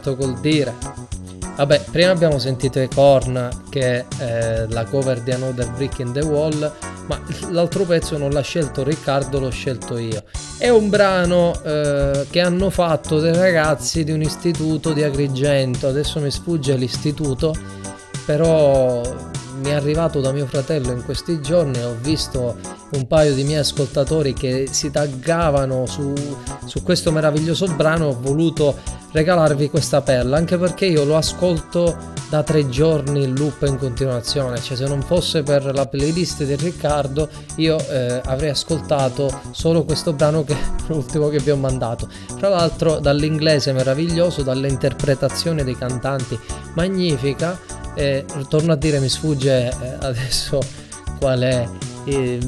parto 0.06 0.16
col 0.16 0.40
dire. 0.40 0.74
Vabbè, 1.56 1.86
prima 1.90 2.12
abbiamo 2.12 2.38
sentito 2.38 2.80
i 2.80 2.90
Korn 2.90 3.50
che 3.70 4.06
è 4.18 4.66
la 4.68 4.84
cover 4.84 5.22
di 5.22 5.32
Another 5.32 5.72
Brick 5.72 6.00
in 6.00 6.12
the 6.12 6.20
Wall, 6.20 6.72
ma 7.08 7.20
l'altro 7.50 7.86
pezzo 7.86 8.18
non 8.18 8.32
l'ha 8.32 8.42
scelto 8.42 8.84
Riccardo, 8.84 9.40
l'ho 9.40 9.50
scelto 9.50 9.98
io. 9.98 10.22
È 10.58 10.70
un 10.70 10.90
brano 10.90 11.54
eh, 11.64 12.28
che 12.30 12.42
hanno 12.42 12.70
fatto 12.70 13.20
dei 13.20 13.34
ragazzi 13.34 14.04
di 14.04 14.12
un 14.12 14.22
istituto 14.22 14.92
di 14.92 15.02
Agrigento, 15.04 15.88
adesso 15.88 16.20
mi 16.20 16.30
sfugge 16.30 16.76
l'istituto, 16.76 17.56
però 18.26 19.02
mi 19.62 19.70
è 19.70 19.74
arrivato 19.74 20.20
da 20.20 20.34
mio 20.34 20.46
fratello 20.48 20.92
in 20.92 21.06
questi 21.06 21.42
giorni, 21.42 21.82
ho 21.82 21.96
visto 22.02 22.58
un 22.92 23.08
paio 23.08 23.34
di 23.34 23.44
miei 23.44 23.60
ascoltatori 23.60 24.34
che 24.34 24.68
si 24.72 24.92
taggavano 24.92 25.86
su, 25.86 26.14
su 26.66 26.84
questo 26.84 27.12
meraviglioso 27.12 27.68
brano, 27.68 28.08
ho 28.08 28.18
voluto 28.20 28.78
regalarvi 29.12 29.70
questa 29.70 30.02
perla, 30.02 30.38
anche 30.38 30.58
perché 30.58 30.86
io 30.86 31.04
lo 31.04 31.16
ascolto 31.16 32.14
da 32.30 32.44
tre 32.44 32.68
giorni 32.70 33.24
in 33.24 33.34
loop 33.34 33.66
in 33.66 33.78
continuazione, 33.78 34.60
cioè 34.60 34.76
se 34.76 34.88
non 34.88 35.02
fosse 35.02 35.42
per 35.42 35.74
la 35.74 35.88
playlist 35.88 36.44
di 36.44 36.56
Riccardo 36.56 37.30
io 37.56 37.78
eh, 37.90 38.22
avrei 38.26 38.50
ascoltato 38.50 39.42
solo 39.52 39.84
questo 39.84 40.14
brano 40.14 40.44
che 40.44 40.54
è 40.54 40.58
l'ultimo 40.88 41.30
che 41.30 41.40
vi 41.40 41.52
ho 41.52 41.58
mandato. 41.58 42.10
Tra 42.38 42.50
l'altro 42.50 43.00
dall'inglese 43.00 43.72
meraviglioso, 43.72 44.42
dalle 44.42 44.68
interpretazioni 44.68 45.64
dei 45.64 45.78
cantanti 45.78 46.38
magnifica, 46.74 47.58
e 47.96 48.26
torno 48.50 48.74
a 48.74 48.76
dire 48.76 49.00
mi 49.00 49.08
sfugge 49.08 49.70
eh, 49.70 49.98
adesso 50.02 50.60
qual 51.18 51.40
è 51.40 51.66
eh, 52.06 52.40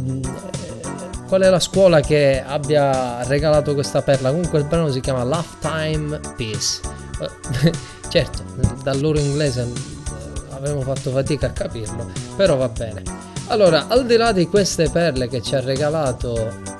qual 1.27 1.41
è 1.41 1.49
la 1.49 1.59
scuola 1.59 1.99
che 1.99 2.43
abbia 2.45 3.23
regalato 3.25 3.73
questa 3.73 4.01
perla? 4.01 4.29
Comunque 4.29 4.59
il 4.59 4.65
brano 4.65 4.89
si 4.89 4.99
chiama 5.01 5.23
Lifetime 5.23 6.19
Peace. 6.35 6.79
Certo 8.09 8.43
dal 8.83 9.01
loro 9.01 9.19
inglese 9.19 9.63
eh, 9.63 10.55
avevo 10.55 10.79
fatto 10.81 11.11
fatica 11.11 11.47
a 11.47 11.51
capirlo 11.51 12.09
però 12.35 12.55
va 12.55 12.69
bene. 12.69 13.03
Allora 13.47 13.87
al 13.87 14.05
di 14.05 14.15
là 14.15 14.31
di 14.31 14.47
queste 14.47 14.89
perle 14.89 15.27
che 15.27 15.41
ci 15.41 15.55
ha 15.55 15.59
regalato 15.59 16.75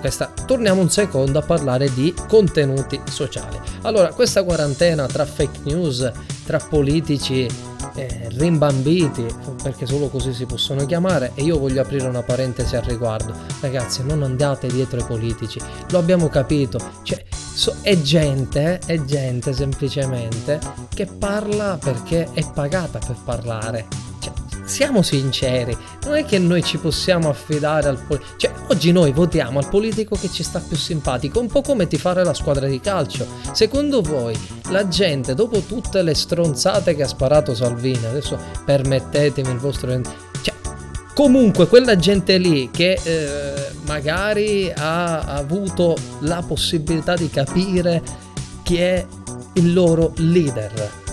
questa, 0.00 0.32
torniamo 0.46 0.80
un 0.80 0.90
secondo 0.90 1.38
a 1.38 1.42
parlare 1.42 1.92
di 1.92 2.14
contenuti 2.28 3.00
sociali. 3.10 3.58
Allora, 3.82 4.12
questa 4.12 4.44
quarantena 4.44 5.06
tra 5.06 5.24
fake 5.24 5.60
news, 5.64 6.10
tra 6.44 6.58
politici 6.58 7.48
eh, 8.06 8.28
rimbambiti, 8.36 9.26
perché 9.62 9.86
solo 9.86 10.08
così 10.08 10.32
si 10.32 10.46
possono 10.46 10.86
chiamare, 10.86 11.32
e 11.34 11.42
io 11.42 11.58
voglio 11.58 11.82
aprire 11.82 12.06
una 12.06 12.22
parentesi 12.22 12.76
al 12.76 12.82
riguardo. 12.82 13.34
Ragazzi, 13.60 14.04
non 14.04 14.22
andate 14.22 14.68
dietro 14.68 15.00
ai 15.00 15.06
politici, 15.06 15.60
lo 15.90 15.98
abbiamo 15.98 16.28
capito. 16.28 16.78
Cioè, 17.02 17.24
so- 17.30 17.76
è 17.82 18.00
gente, 18.00 18.78
è 18.86 19.02
gente 19.04 19.52
semplicemente 19.52 20.60
che 20.94 21.06
parla 21.06 21.78
perché 21.82 22.28
è 22.32 22.44
pagata 22.52 22.98
per 22.98 23.16
parlare. 23.24 24.07
Siamo 24.68 25.00
sinceri, 25.00 25.74
non 26.04 26.16
è 26.16 26.26
che 26.26 26.38
noi 26.38 26.62
ci 26.62 26.76
possiamo 26.76 27.30
affidare 27.30 27.88
al 27.88 27.96
politico. 27.96 28.36
Cioè, 28.36 28.52
oggi 28.68 28.92
noi 28.92 29.12
votiamo 29.12 29.60
al 29.60 29.66
politico 29.66 30.14
che 30.14 30.30
ci 30.30 30.42
sta 30.42 30.60
più 30.60 30.76
simpatico, 30.76 31.40
un 31.40 31.46
po' 31.46 31.62
come 31.62 31.86
tifare 31.86 32.22
la 32.22 32.34
squadra 32.34 32.66
di 32.66 32.78
calcio. 32.78 33.26
Secondo 33.52 34.02
voi, 34.02 34.38
la 34.68 34.86
gente, 34.86 35.34
dopo 35.34 35.60
tutte 35.60 36.02
le 36.02 36.14
stronzate 36.14 36.94
che 36.94 37.02
ha 37.02 37.08
sparato 37.08 37.54
Salvini, 37.54 38.04
adesso 38.04 38.38
permettetemi 38.66 39.50
il 39.50 39.56
vostro. 39.56 39.88
Cioè, 40.42 40.54
comunque, 41.14 41.66
quella 41.66 41.96
gente 41.96 42.36
lì 42.36 42.68
che 42.70 43.00
eh, 43.02 43.70
magari 43.86 44.70
ha 44.70 45.20
avuto 45.20 45.96
la 46.20 46.44
possibilità 46.46 47.14
di 47.14 47.30
capire 47.30 48.02
chi 48.62 48.76
è 48.76 49.06
il 49.54 49.72
loro 49.72 50.12
leader 50.16 51.06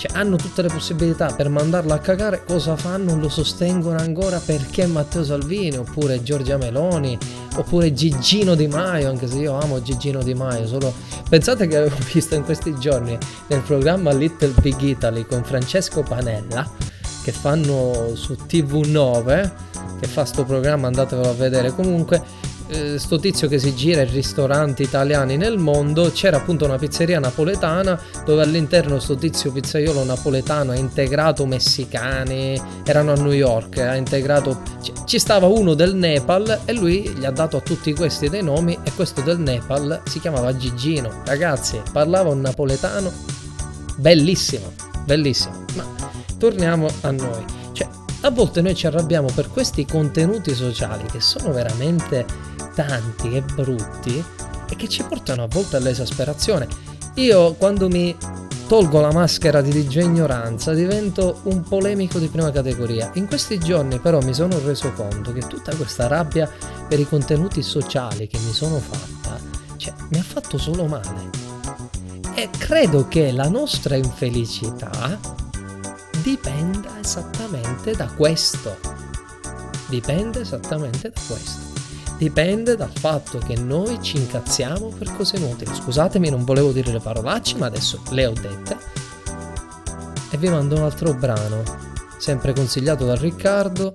cioè, 0.00 0.16
hanno 0.16 0.36
tutte 0.36 0.62
le 0.62 0.68
possibilità 0.68 1.26
per 1.26 1.50
mandarlo 1.50 1.92
a 1.92 1.98
cagare, 1.98 2.42
cosa 2.46 2.74
fanno? 2.74 3.16
Lo 3.16 3.28
sostengono 3.28 3.98
ancora 3.98 4.40
perché 4.42 4.86
Matteo 4.86 5.22
Salvini, 5.22 5.76
oppure 5.76 6.22
Giorgia 6.22 6.56
Meloni, 6.56 7.18
oppure 7.56 7.92
Gigino 7.92 8.54
Di 8.54 8.66
Maio, 8.66 9.10
anche 9.10 9.26
se 9.26 9.40
io 9.40 9.60
amo 9.60 9.82
Gigino 9.82 10.22
Di 10.22 10.32
Maio, 10.32 10.66
solo 10.66 10.94
pensate 11.28 11.66
che 11.66 11.76
avevo 11.76 11.96
visto 12.14 12.34
in 12.34 12.44
questi 12.44 12.74
giorni 12.78 13.18
nel 13.48 13.60
programma 13.60 14.10
Little 14.10 14.54
Big 14.62 14.80
Italy 14.80 15.26
con 15.26 15.44
Francesco 15.44 16.02
Panella, 16.02 16.66
che 17.22 17.32
fanno 17.32 18.12
su 18.14 18.34
TV9, 18.48 19.50
che 20.00 20.06
fa 20.06 20.24
sto 20.24 20.44
programma, 20.44 20.86
andatevelo 20.86 21.28
a 21.28 21.34
vedere 21.34 21.74
comunque, 21.74 22.24
eh, 22.70 22.98
sto 22.98 23.18
tizio 23.18 23.48
che 23.48 23.58
si 23.58 23.74
gira 23.74 24.02
in 24.02 24.10
ristoranti 24.10 24.82
italiani 24.82 25.36
nel 25.36 25.58
mondo, 25.58 26.10
c'era 26.12 26.36
appunto 26.36 26.64
una 26.64 26.78
pizzeria 26.78 27.18
napoletana 27.18 28.00
dove 28.24 28.42
all'interno 28.42 28.98
sto 28.98 29.16
tizio 29.16 29.52
pizzaiolo 29.52 30.04
napoletano 30.04 30.72
ha 30.72 30.76
integrato 30.76 31.46
messicani, 31.46 32.60
erano 32.84 33.12
a 33.12 33.16
New 33.16 33.32
York, 33.32 33.78
ha 33.78 33.96
integrato... 33.96 34.62
Ci 35.04 35.18
stava 35.18 35.46
uno 35.46 35.74
del 35.74 35.94
Nepal 35.94 36.60
e 36.64 36.72
lui 36.72 37.08
gli 37.08 37.24
ha 37.24 37.30
dato 37.30 37.56
a 37.56 37.60
tutti 37.60 37.92
questi 37.92 38.28
dei 38.28 38.42
nomi 38.42 38.78
e 38.82 38.92
questo 38.94 39.20
del 39.20 39.38
Nepal 39.38 40.02
si 40.04 40.20
chiamava 40.20 40.56
Gigino. 40.56 41.22
Ragazzi, 41.24 41.80
parlava 41.92 42.30
un 42.30 42.40
napoletano 42.40 43.12
bellissimo, 43.96 44.72
bellissimo. 45.04 45.64
Ma 45.74 45.84
torniamo 46.38 46.88
a 47.02 47.10
noi. 47.10 47.44
Cioè, 47.72 47.88
a 48.22 48.30
volte 48.30 48.60
noi 48.60 48.74
ci 48.74 48.86
arrabbiamo 48.86 49.28
per 49.34 49.48
questi 49.48 49.84
contenuti 49.84 50.54
sociali 50.54 51.04
che 51.10 51.20
sono 51.20 51.52
veramente 51.52 52.24
tanti 52.74 53.34
e 53.34 53.42
brutti 53.42 54.24
e 54.68 54.76
che 54.76 54.88
ci 54.88 55.02
portano 55.02 55.42
a 55.42 55.48
volte 55.48 55.76
all'esasperazione. 55.76 56.68
Io 57.14 57.54
quando 57.54 57.88
mi 57.88 58.16
tolgo 58.70 59.00
la 59.00 59.10
maschera 59.10 59.60
di 59.60 59.72
DJ 59.72 60.04
ignoranza 60.04 60.72
divento 60.72 61.40
un 61.44 61.62
polemico 61.62 62.20
di 62.20 62.28
prima 62.28 62.52
categoria. 62.52 63.10
In 63.14 63.26
questi 63.26 63.58
giorni 63.58 63.98
però 63.98 64.20
mi 64.20 64.32
sono 64.32 64.60
reso 64.60 64.92
conto 64.92 65.32
che 65.32 65.40
tutta 65.40 65.74
questa 65.74 66.06
rabbia 66.06 66.48
per 66.88 67.00
i 67.00 67.08
contenuti 67.08 67.62
sociali 67.62 68.28
che 68.28 68.38
mi 68.38 68.52
sono 68.52 68.78
fatta, 68.78 69.40
cioè, 69.76 69.92
mi 70.10 70.20
ha 70.20 70.22
fatto 70.22 70.56
solo 70.56 70.86
male. 70.86 71.30
E 72.34 72.48
credo 72.56 73.08
che 73.08 73.32
la 73.32 73.48
nostra 73.48 73.96
infelicità 73.96 75.18
dipenda 76.22 77.00
esattamente 77.00 77.96
da 77.96 78.06
questo. 78.06 78.76
Dipende 79.88 80.42
esattamente 80.42 81.10
da 81.10 81.20
questo 81.26 81.69
dipende 82.20 82.76
dal 82.76 82.92
fatto 82.92 83.38
che 83.38 83.56
noi 83.56 83.98
ci 84.02 84.18
incazziamo 84.18 84.88
per 84.88 85.10
cose 85.16 85.36
inutili. 85.36 85.74
Scusatemi, 85.74 86.28
non 86.28 86.44
volevo 86.44 86.70
dire 86.70 86.92
le 86.92 87.00
parolacce, 87.00 87.56
ma 87.56 87.64
adesso 87.64 88.02
le 88.10 88.26
ho 88.26 88.32
dette. 88.34 88.76
E 90.30 90.36
vi 90.36 90.50
mando 90.50 90.76
un 90.76 90.82
altro 90.82 91.14
brano, 91.14 91.62
sempre 92.18 92.52
consigliato 92.52 93.06
da 93.06 93.14
Riccardo, 93.14 93.94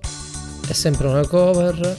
è 0.68 0.74
sempre 0.74 1.06
una 1.08 1.28
cover 1.28 1.96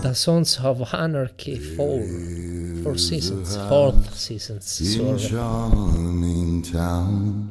da 0.00 0.14
Sons 0.14 0.58
of 0.62 0.90
Anarchy 0.94 1.74
4 1.74 2.82
Four 2.82 2.98
Seasons, 2.98 3.56
Fourth 3.68 4.14
Seasons. 4.14 4.80
In 4.80 5.18
sorry. 5.18 5.28
charming 5.28 6.62
town, 6.62 7.50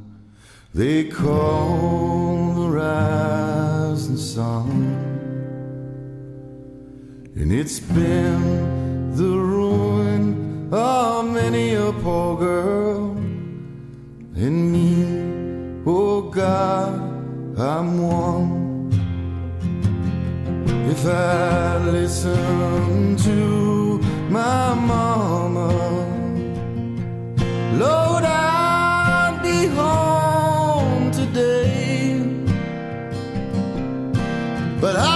they 0.74 1.08
call 1.08 2.56
the 2.56 2.68
rising 2.68 4.18
sun, 4.18 5.15
and 7.36 7.52
it's 7.52 7.80
been 7.80 9.14
the 9.16 9.24
ruin 9.24 10.70
of 10.72 11.26
many 11.32 11.74
a 11.74 11.92
poor 11.92 12.38
girl, 12.38 13.12
and 14.36 14.72
me, 14.72 15.84
oh 15.86 16.22
God, 16.22 16.94
I'm 17.60 18.02
one. 18.02 18.66
If 20.90 21.06
I 21.06 21.78
listen 21.78 23.18
to 23.18 24.00
my 24.30 24.74
mama. 24.74 25.68
Lord, 27.74 28.24
I'll 28.24 29.44
be 29.44 29.68
home 29.68 31.12
today. 31.12 32.18
But 34.80 34.96
I 34.96 35.15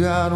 got 0.00 0.32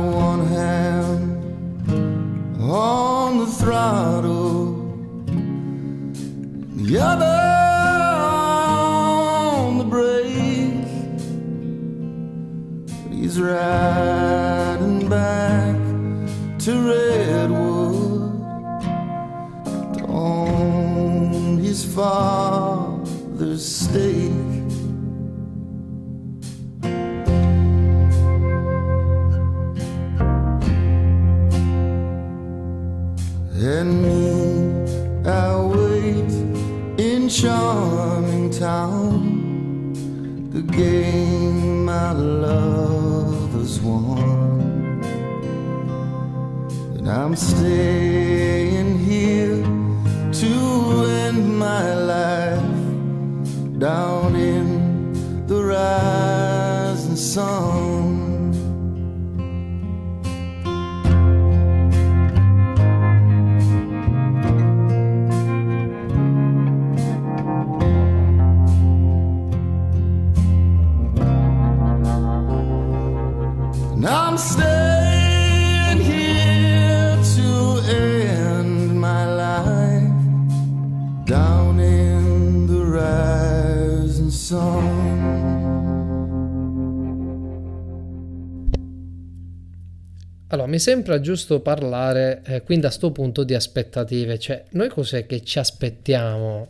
mi 90.74 90.80
sembra 90.80 91.20
giusto 91.20 91.60
parlare 91.60 92.42
eh, 92.44 92.62
quindi 92.62 92.86
a 92.86 92.90
sto 92.90 93.12
punto 93.12 93.44
di 93.44 93.54
aspettative, 93.54 94.40
cioè 94.40 94.64
noi 94.70 94.88
cos'è 94.88 95.24
che 95.24 95.44
ci 95.44 95.60
aspettiamo 95.60 96.68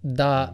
da, 0.00 0.52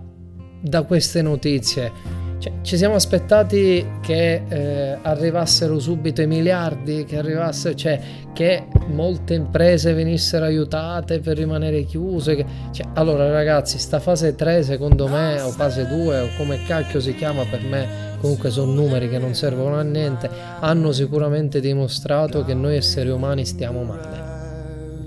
da 0.60 0.82
queste 0.82 1.22
notizie? 1.22 2.23
Cioè, 2.44 2.52
ci 2.60 2.76
siamo 2.76 2.94
aspettati 2.94 3.86
che 4.02 4.42
eh, 4.46 4.98
arrivassero 5.00 5.78
subito 5.78 6.20
i 6.20 6.26
miliardi, 6.26 7.06
che 7.06 7.16
arrivasse, 7.16 7.74
cioè 7.74 7.98
che 8.34 8.66
molte 8.88 9.32
imprese 9.32 9.94
venissero 9.94 10.44
aiutate 10.44 11.20
per 11.20 11.38
rimanere 11.38 11.84
chiuse. 11.84 12.34
che- 12.36 12.44
cioè, 12.70 12.86
allora 12.94 13.30
ragazzi, 13.30 13.78
sta 13.78 13.98
fase 13.98 14.34
3 14.34 14.62
secondo 14.62 15.08
me, 15.08 15.40
o 15.40 15.48
fase 15.52 15.86
2, 15.86 16.20
o 16.20 16.28
come 16.36 16.62
cacchio 16.66 17.00
si 17.00 17.14
chiama 17.14 17.44
per 17.50 17.62
me, 17.62 17.88
comunque 18.20 18.50
sono 18.50 18.72
numeri 18.72 19.08
che 19.08 19.16
non 19.18 19.32
servono 19.32 19.76
a 19.76 19.82
niente, 19.82 20.28
hanno 20.60 20.92
sicuramente 20.92 21.60
dimostrato 21.60 22.44
che 22.44 22.52
noi 22.52 22.76
esseri 22.76 23.08
umani 23.08 23.46
stiamo 23.46 23.84
male. 23.84 24.32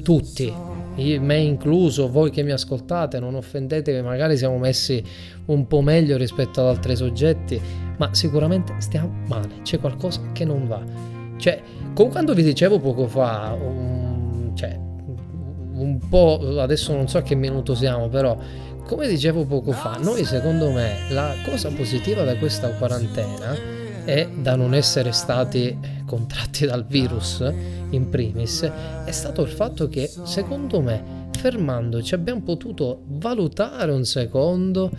Tutti, 0.01 0.51
me 1.19 1.37
incluso, 1.37 2.09
voi 2.09 2.31
che 2.31 2.43
mi 2.43 2.51
ascoltate, 2.51 3.19
non 3.19 3.35
offendetevi, 3.35 4.01
magari 4.01 4.37
siamo 4.37 4.57
messi 4.57 5.03
un 5.45 5.67
po' 5.67 5.81
meglio 5.81 6.17
rispetto 6.17 6.61
ad 6.61 6.67
altri 6.67 6.95
soggetti, 6.95 7.61
ma 7.97 8.13
sicuramente 8.13 8.73
stiamo 8.79 9.11
male, 9.27 9.61
c'è 9.61 9.79
qualcosa 9.79 10.21
che 10.33 10.45
non 10.45 10.67
va. 10.67 10.81
Cioè, 11.37 11.61
con 11.93 12.09
quando 12.09 12.33
vi 12.33 12.43
dicevo 12.43 12.79
poco 12.79 13.07
fa, 13.07 13.55
un, 13.59 14.51
cioè, 14.55 14.77
un 15.73 15.99
po', 16.09 16.59
adesso 16.59 16.93
non 16.93 17.07
so 17.07 17.19
a 17.19 17.21
che 17.21 17.35
minuto 17.35 17.75
siamo, 17.75 18.09
però, 18.09 18.37
come 18.85 19.07
dicevo 19.07 19.45
poco 19.45 19.71
fa, 19.71 19.97
noi 20.01 20.23
secondo 20.25 20.71
me 20.71 20.95
la 21.09 21.33
cosa 21.45 21.69
positiva 21.69 22.23
da 22.23 22.35
questa 22.37 22.69
quarantena 22.69 23.76
è 24.07 24.25
da 24.33 24.55
non 24.55 24.73
essere 24.73 25.11
stati 25.11 25.77
contratti 26.05 26.65
dal 26.65 26.85
virus 26.85 27.43
in 27.89 28.07
primis, 28.07 28.61
è 28.61 29.11
stato 29.11 29.41
il 29.41 29.49
fatto 29.49 29.89
che 29.89 30.09
secondo 30.23 30.79
me 30.79 31.27
fermandoci 31.37 32.15
abbiamo 32.15 32.41
potuto 32.41 33.01
valutare 33.05 33.91
un 33.91 34.05
secondo 34.05 34.89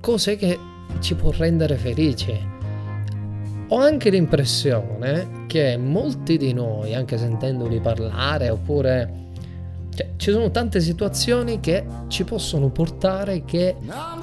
cos'è 0.00 0.36
che 0.36 0.56
ci 1.00 1.16
può 1.16 1.32
rendere 1.32 1.76
felici. 1.76 2.32
Ho 3.68 3.78
anche 3.78 4.10
l'impressione 4.10 5.46
che 5.48 5.76
molti 5.76 6.36
di 6.36 6.52
noi, 6.52 6.94
anche 6.94 7.18
sentendoli 7.18 7.80
parlare, 7.80 8.50
oppure 8.50 9.23
cioè, 9.94 10.10
ci 10.16 10.32
sono 10.32 10.50
tante 10.50 10.80
situazioni 10.80 11.60
che 11.60 11.84
ci 12.08 12.24
possono 12.24 12.70
portare 12.70 13.44
che 13.44 13.76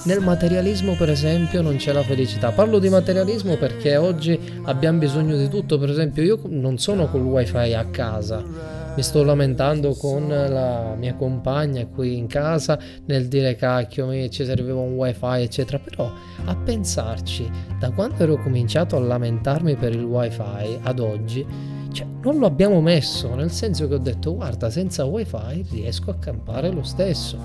nel 0.03 0.19
materialismo, 0.19 0.95
per 0.95 1.09
esempio, 1.09 1.61
non 1.61 1.77
c'è 1.77 1.93
la 1.93 2.03
felicità. 2.03 2.51
Parlo 2.51 2.79
di 2.79 2.89
materialismo 2.89 3.55
perché 3.55 3.95
oggi 3.95 4.37
abbiamo 4.63 4.99
bisogno 4.99 5.37
di 5.37 5.47
tutto. 5.47 5.77
Per 5.77 5.89
esempio, 5.89 6.23
io 6.23 6.39
non 6.47 6.77
sono 6.77 7.07
col 7.07 7.21
wifi 7.21 7.73
a 7.73 7.85
casa. 7.85 8.79
Mi 8.93 9.03
sto 9.03 9.23
lamentando 9.23 9.93
con 9.93 10.27
la 10.27 10.95
mia 10.97 11.15
compagna 11.15 11.85
qui 11.85 12.17
in 12.17 12.27
casa 12.27 12.77
nel 13.05 13.29
dire 13.29 13.55
cacchio, 13.55 14.27
ci 14.27 14.43
serviva 14.43 14.79
un 14.79 14.95
wifi, 14.95 15.41
eccetera. 15.41 15.79
Però 15.79 16.11
a 16.43 16.55
pensarci, 16.55 17.49
da 17.79 17.91
quando 17.91 18.21
ero 18.21 18.35
cominciato 18.35 18.97
a 18.97 18.99
lamentarmi 18.99 19.75
per 19.75 19.93
il 19.93 20.03
wifi 20.03 20.77
ad 20.81 20.99
oggi, 20.99 21.79
cioè, 21.91 22.07
non 22.21 22.37
lo 22.37 22.45
abbiamo 22.45 22.81
messo, 22.81 23.33
nel 23.35 23.51
senso 23.51 23.87
che 23.87 23.95
ho 23.95 23.99
detto 23.99 24.35
guarda, 24.35 24.69
senza 24.69 25.05
wifi 25.05 25.65
riesco 25.69 26.11
a 26.11 26.15
campare 26.15 26.71
lo 26.71 26.83
stesso. 26.83 27.37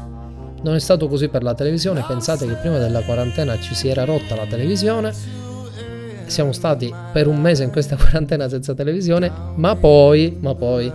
Non 0.62 0.74
è 0.74 0.80
stato 0.80 1.09
così 1.09 1.28
per 1.28 1.42
la 1.42 1.55
televisione, 1.55 2.05
pensate 2.07 2.47
che 2.47 2.55
prima 2.55 2.78
della 2.78 3.03
quarantena 3.03 3.59
ci 3.59 3.74
si 3.74 3.88
era 3.88 4.05
rotta 4.05 4.34
la 4.34 4.47
televisione, 4.47 5.12
siamo 6.26 6.53
stati 6.53 6.92
per 7.12 7.26
un 7.26 7.40
mese 7.40 7.64
in 7.64 7.70
questa 7.70 7.97
quarantena 7.99 8.49
senza 8.49 8.74
televisione, 8.74 9.30
ma 9.57 9.76
poi, 9.76 10.36
ma 10.40 10.55
poi 10.55 10.90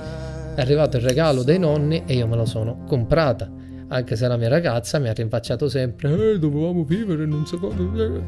è 0.56 0.62
arrivato 0.62 0.98
il 0.98 1.04
regalo 1.04 1.44
dei 1.44 1.60
nonni 1.60 2.04
e 2.06 2.16
io 2.16 2.28
me 2.28 2.36
lo 2.36 2.46
sono 2.46 2.84
comprata. 2.88 3.50
Anche 3.88 4.16
se 4.16 4.28
la 4.28 4.38
mia 4.38 4.48
ragazza 4.48 5.00
mi 5.00 5.10
ha 5.10 5.14
rinfacciato 5.14 5.68
sempre, 5.68 6.34
eh, 6.34 6.40
dovevamo 6.40 6.84
vivere 6.84 7.28
secondo, 7.46 8.02
eh, 8.02 8.06
eh, 8.06 8.22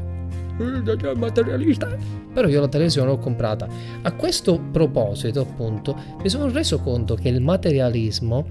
materialista. 1.16 1.96
Però 2.32 2.48
io 2.48 2.60
la 2.60 2.68
televisione 2.68 3.08
l'ho 3.08 3.18
comprata. 3.18 3.68
A 4.02 4.12
questo 4.12 4.60
proposito, 4.70 5.40
appunto, 5.40 5.96
mi 6.22 6.28
sono 6.28 6.50
reso 6.50 6.78
conto 6.80 7.14
che 7.14 7.28
il 7.28 7.40
materialismo 7.40 8.46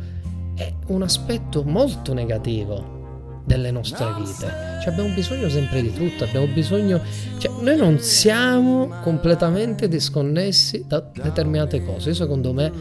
è 0.55 0.71
un 0.87 1.01
aspetto 1.01 1.63
molto 1.63 2.13
negativo 2.13 3.01
delle 3.45 3.71
nostre 3.71 4.05
vite. 4.17 4.47
Cioè 4.81 4.93
abbiamo 4.93 5.13
bisogno 5.13 5.49
sempre 5.49 5.81
di 5.81 5.93
tutto, 5.93 6.23
abbiamo 6.23 6.47
bisogno... 6.47 7.01
Cioè 7.37 7.51
noi 7.61 7.77
non 7.77 7.99
siamo 7.99 8.87
completamente 9.01 9.87
disconnessi 9.87 10.85
da 10.87 10.99
determinate 10.99 11.83
cose. 11.83 12.09
Io 12.09 12.15
secondo 12.15 12.53
me 12.53 12.71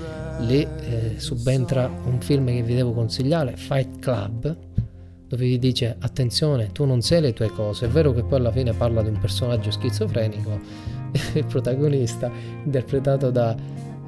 lì 0.40 0.60
eh, 0.62 1.14
subentra 1.16 1.90
un 2.04 2.20
film 2.20 2.46
che 2.46 2.62
vi 2.62 2.74
devo 2.74 2.92
consigliare, 2.92 3.56
Fight 3.56 3.98
Club, 3.98 4.56
dove 5.32 5.46
vi 5.46 5.58
dice 5.58 5.96
attenzione, 5.98 6.72
tu 6.72 6.84
non 6.84 7.00
sei 7.00 7.22
le 7.22 7.32
tue 7.32 7.48
cose. 7.48 7.86
È 7.86 7.88
vero 7.88 8.12
che 8.12 8.22
poi 8.22 8.38
alla 8.38 8.52
fine 8.52 8.74
parla 8.74 9.00
di 9.00 9.08
un 9.08 9.18
personaggio 9.18 9.70
schizofrenico, 9.70 10.60
il 11.32 11.46
protagonista, 11.46 12.30
interpretato 12.64 13.30
da... 13.30 13.56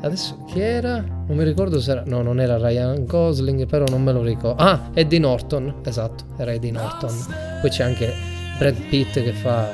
Adesso 0.02 0.44
chi 0.48 0.60
era? 0.60 0.96
Non 0.98 1.34
mi 1.34 1.44
ricordo 1.44 1.80
se 1.80 1.92
era... 1.92 2.02
No, 2.04 2.20
non 2.20 2.40
era 2.40 2.58
Ryan 2.58 3.06
Gosling, 3.06 3.66
però 3.66 3.86
non 3.86 4.02
me 4.02 4.12
lo 4.12 4.22
ricordo. 4.22 4.62
Ah, 4.62 4.90
Eddie 4.92 5.18
Norton, 5.18 5.76
esatto, 5.82 6.24
era 6.36 6.52
Eddie 6.52 6.72
Norton. 6.72 7.14
Poi 7.62 7.70
c'è 7.70 7.84
anche 7.84 8.12
Brad 8.58 8.76
Pitt 8.90 9.14
che 9.14 9.32
fa 9.32 9.66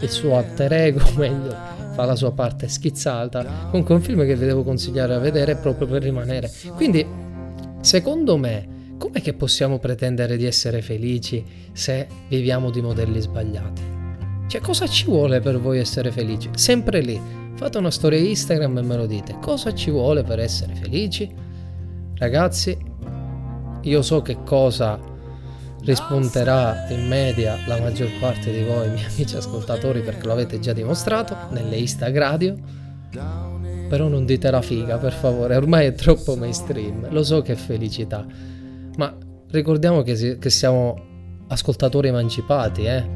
il 0.00 0.10
suo 0.10 0.36
alter 0.36 0.72
ego, 0.72 1.00
meglio, 1.14 1.54
fa 1.92 2.04
la 2.06 2.16
sua 2.16 2.32
parte 2.32 2.66
schizzata. 2.66 3.68
Comunque 3.70 3.94
un 3.94 4.00
film 4.00 4.24
che 4.24 4.34
vi 4.34 4.46
devo 4.46 4.64
consigliare 4.64 5.14
a 5.14 5.20
vedere 5.20 5.54
proprio 5.54 5.86
per 5.86 6.02
rimanere. 6.02 6.50
Quindi, 6.74 7.06
secondo 7.82 8.36
me, 8.36 8.74
com'è 8.98 9.20
che 9.20 9.34
possiamo 9.34 9.78
pretendere 9.78 10.36
di 10.36 10.46
essere 10.46 10.82
felici 10.82 11.44
se 11.72 12.06
viviamo 12.28 12.70
di 12.70 12.80
modelli 12.80 13.20
sbagliati? 13.20 13.82
Cioè, 14.48 14.60
cosa 14.60 14.86
ci 14.86 15.06
vuole 15.06 15.40
per 15.40 15.60
voi 15.60 15.78
essere 15.78 16.10
felici? 16.10 16.48
Sempre 16.54 17.00
lì. 17.00 17.20
Fate 17.54 17.78
una 17.78 17.90
storia 17.90 18.18
Instagram 18.18 18.78
e 18.78 18.82
me 18.82 18.96
lo 18.96 19.06
dite. 19.06 19.38
Cosa 19.40 19.74
ci 19.74 19.90
vuole 19.90 20.22
per 20.22 20.38
essere 20.38 20.74
felici? 20.74 21.28
Ragazzi, 22.16 22.76
io 23.82 24.02
so 24.02 24.22
che 24.22 24.38
cosa 24.44 24.98
rispunterà 25.82 26.86
in 26.90 27.06
media 27.06 27.56
la 27.66 27.80
maggior 27.80 28.10
parte 28.18 28.52
di 28.52 28.62
voi, 28.64 28.90
miei 28.90 29.04
amici 29.04 29.36
ascoltatori, 29.36 30.00
perché 30.00 30.26
lo 30.26 30.32
avete 30.32 30.58
già 30.58 30.72
dimostrato 30.72 31.36
nelle 31.50 31.76
Instagradio. 31.76 32.56
però 33.88 34.08
non 34.08 34.24
dite 34.26 34.50
la 34.50 34.62
figa, 34.62 34.98
per 34.98 35.12
favore, 35.12 35.56
ormai 35.56 35.86
è 35.86 35.92
troppo 35.92 36.36
mainstream. 36.36 37.08
Lo 37.10 37.22
so 37.22 37.42
che 37.42 37.54
felicità, 37.54 38.26
ma 38.96 39.16
ricordiamo 39.50 40.02
che, 40.02 40.16
si- 40.16 40.38
che 40.38 40.50
siamo 40.50 41.44
ascoltatori 41.48 42.08
emancipati, 42.08 42.84
eh? 42.84 43.08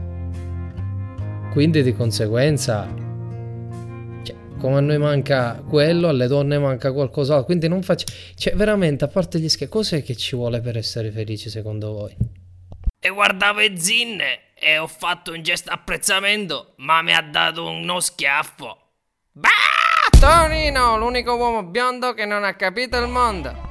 Quindi 1.53 1.83
di 1.83 1.95
conseguenza, 1.95 2.87
cioè, 4.23 4.37
come 4.59 4.77
a 4.77 4.81
noi 4.81 4.99
manca 4.99 5.63
quello, 5.69 6.09
alle 6.09 6.29
donne 6.29 6.59
manca 6.59 6.93
qualcos'altro. 6.93 7.47
Quindi 7.47 7.67
non 7.69 7.83
faccio. 7.83 8.07
Cioè, 8.37 8.55
veramente, 8.55 9.05
a 9.05 9.09
parte 9.09 9.41
gli 9.41 9.49
scherzi, 9.49 9.73
cos'è 9.73 10.03
che 10.03 10.15
ci 10.15 10.37
vuole 10.37 10.61
per 10.61 10.77
essere 10.77 11.11
felici 11.11 11.51
secondo 11.51 11.93
voi? 11.93 12.17
E 13.01 13.09
guardavo 13.09 13.61
i 13.61 13.77
zinne 13.79 14.55
e 14.55 14.79
ho 14.79 14.87
fatto 14.87 15.33
un 15.33 15.43
gesto 15.43 15.71
apprezzamento, 15.71 16.75
ma 16.77 17.03
mi 17.03 17.15
ha 17.15 17.23
dato 17.23 17.67
uno 17.67 17.99
schiaffo. 17.99 18.77
Bah! 19.33 19.49
Tonino, 20.21 20.99
l'unico 20.99 21.35
uomo 21.35 21.65
biondo 21.65 22.13
che 22.13 22.27
non 22.27 22.45
ha 22.45 22.55
capito 22.55 22.99
il 22.99 23.09
mondo. 23.09 23.70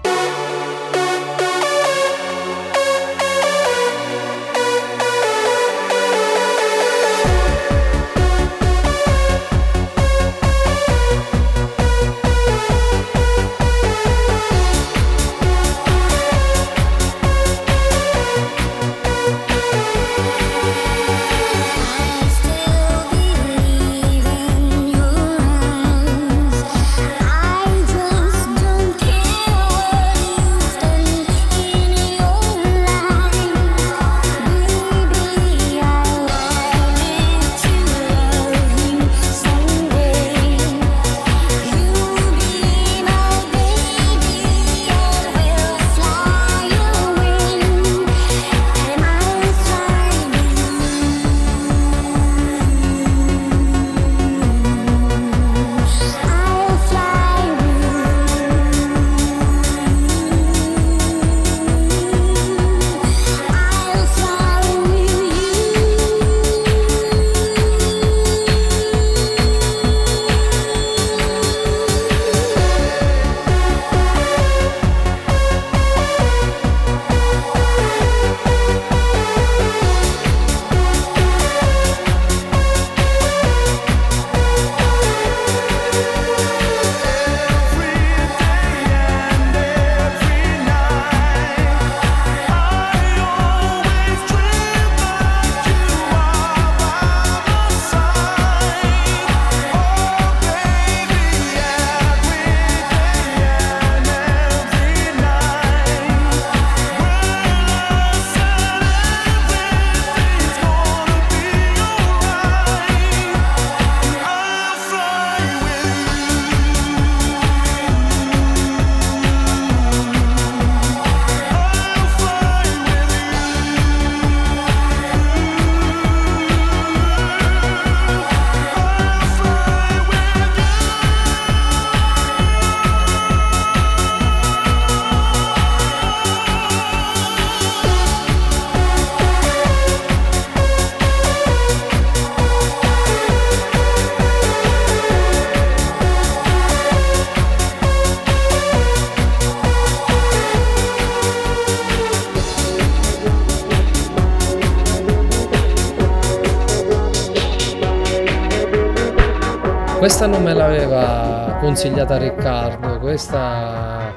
Questa 160.20 160.36
non 160.36 160.46
me 160.46 160.54
l'aveva 160.54 161.56
consigliata 161.62 162.18
Riccardo, 162.18 163.00
questa, 163.00 164.14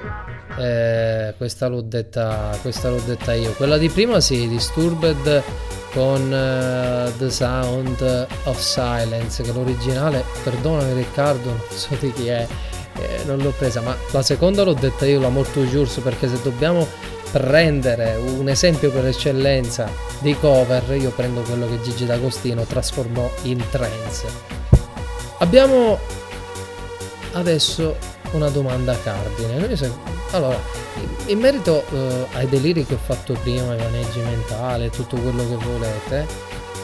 eh, 0.58 1.32
questa, 1.36 1.68
l'ho 1.68 1.80
detta, 1.80 2.50
questa 2.60 2.88
l'ho 2.90 3.00
detta 3.06 3.34
io. 3.34 3.52
Quella 3.52 3.78
di 3.78 3.88
prima 3.88 4.18
sì, 4.18 4.48
Disturbed 4.48 5.40
con 5.92 6.34
eh, 6.34 7.12
The 7.16 7.30
Sound 7.30 8.26
of 8.42 8.58
Silence, 8.58 9.44
che 9.44 9.52
l'originale, 9.52 10.24
perdonami 10.42 10.92
Riccardo, 10.92 11.50
non 11.50 11.60
so 11.68 11.94
di 12.00 12.12
chi 12.12 12.26
è, 12.26 12.48
eh, 12.98 13.22
non 13.24 13.38
l'ho 13.38 13.52
presa, 13.56 13.80
ma 13.80 13.96
la 14.10 14.22
seconda 14.22 14.64
l'ho 14.64 14.74
detta 14.74 15.06
io, 15.06 15.20
la 15.20 15.28
Morto 15.28 15.60
Jurs, 15.60 15.98
perché 15.98 16.26
se 16.26 16.42
dobbiamo 16.42 16.84
prendere 17.30 18.16
un 18.16 18.48
esempio 18.48 18.90
per 18.90 19.06
eccellenza 19.06 19.88
di 20.18 20.36
cover, 20.36 20.82
io 20.96 21.10
prendo 21.10 21.42
quello 21.42 21.68
che 21.68 21.80
Gigi 21.80 22.06
D'Agostino 22.06 22.64
trasformò 22.64 23.30
in 23.42 23.62
trance. 23.70 24.61
Abbiamo 25.42 25.98
adesso 27.32 27.96
una 28.30 28.48
domanda 28.48 28.96
cardine. 29.02 29.76
Allora, 30.30 30.56
in- 31.00 31.30
in 31.30 31.38
merito 31.40 31.84
eh, 31.92 32.26
ai 32.34 32.48
deliri 32.48 32.86
che 32.86 32.94
ho 32.94 33.00
fatto 33.02 33.36
prima, 33.42 33.72
ai 33.72 33.78
maneggi 33.78 34.20
mentali, 34.20 34.88
tutto 34.90 35.16
quello 35.16 35.42
che 35.48 35.56
volete, 35.56 36.26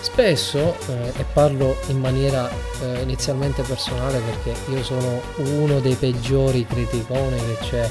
spesso, 0.01 0.77
eh, 0.89 1.13
e 1.19 1.25
parlo 1.33 1.77
in 1.87 2.01
maniera 2.01 2.51
eh, 2.83 3.01
inizialmente 3.03 3.63
personale 3.63 4.19
perché 4.19 4.73
io 4.73 4.83
sono 4.83 5.21
uno 5.37 5.79
dei 5.79 5.95
peggiori 5.95 6.67
criticoni 6.67 7.37
che 7.37 7.57
c'è 7.65 7.89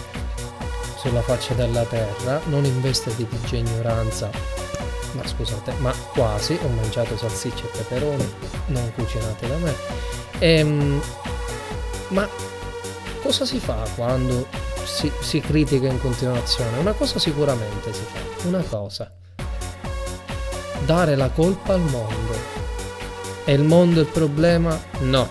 sulla 0.97 1.21
faccia 1.21 1.53
della 1.53 1.83
terra, 1.83 2.41
non 2.47 2.65
in 2.65 2.81
veste 2.81 3.15
di 3.15 3.25
digia 3.29 3.55
ignoranza, 3.55 4.29
ma 5.13 5.25
scusate, 5.25 5.71
ma 5.77 5.93
quasi, 6.11 6.59
ho 6.61 6.67
mangiato 6.67 7.15
salsicce 7.15 7.63
e 7.63 7.77
peperoni, 7.77 8.33
non 8.67 8.91
cucinate 8.93 9.47
da 9.47 9.55
me. 9.55 10.25
Ehm, 10.39 11.01
ma 12.09 12.27
cosa 13.21 13.45
si 13.45 13.59
fa 13.59 13.83
quando 13.95 14.47
si, 14.85 15.11
si 15.21 15.39
critica 15.39 15.87
in 15.87 15.99
continuazione? 15.99 16.77
Una 16.77 16.93
cosa 16.93 17.19
sicuramente 17.19 17.93
si 17.93 18.03
fa, 18.03 18.47
una 18.47 18.61
cosa. 18.61 19.11
Dare 20.85 21.15
la 21.15 21.29
colpa 21.29 21.73
al 21.73 21.81
mondo. 21.81 22.55
È 23.43 23.51
il 23.51 23.63
mondo 23.63 24.01
il 24.01 24.07
problema? 24.07 24.79
No. 24.99 25.29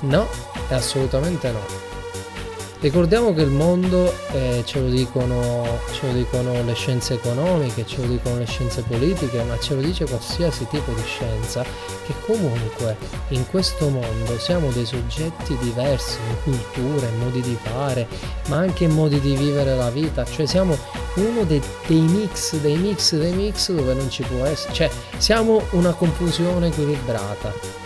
No, 0.00 0.28
assolutamente 0.68 1.50
no. 1.50 1.81
Ricordiamo 2.82 3.32
che 3.32 3.42
il 3.42 3.50
mondo, 3.50 4.12
eh, 4.32 4.64
ce, 4.66 4.80
lo 4.80 4.88
dicono, 4.88 5.78
ce 5.92 6.08
lo 6.08 6.14
dicono 6.14 6.64
le 6.64 6.74
scienze 6.74 7.14
economiche, 7.14 7.86
ce 7.86 8.00
lo 8.00 8.08
dicono 8.08 8.38
le 8.38 8.44
scienze 8.44 8.82
politiche, 8.82 9.40
ma 9.44 9.56
ce 9.60 9.76
lo 9.76 9.80
dice 9.80 10.04
qualsiasi 10.04 10.66
tipo 10.66 10.90
di 10.90 11.02
scienza, 11.04 11.62
che 11.62 12.12
comunque 12.26 12.96
in 13.28 13.48
questo 13.48 13.88
mondo 13.88 14.36
siamo 14.36 14.72
dei 14.72 14.84
soggetti 14.84 15.56
diversi 15.60 16.18
in 16.28 16.36
culture, 16.42 17.06
in 17.06 17.18
modi 17.20 17.40
di 17.40 17.56
fare, 17.62 18.08
ma 18.48 18.56
anche 18.56 18.82
in 18.82 18.90
modi 18.90 19.20
di 19.20 19.36
vivere 19.36 19.76
la 19.76 19.90
vita, 19.90 20.24
cioè 20.24 20.44
siamo 20.44 20.76
uno 21.14 21.44
dei, 21.44 21.62
dei 21.86 22.00
mix, 22.00 22.56
dei 22.56 22.76
mix, 22.76 23.14
dei 23.14 23.32
mix 23.32 23.70
dove 23.70 23.94
non 23.94 24.10
ci 24.10 24.24
può 24.24 24.44
essere, 24.44 24.72
cioè 24.74 24.90
siamo 25.18 25.62
una 25.70 25.92
confusione 25.92 26.66
equilibrata. 26.66 27.81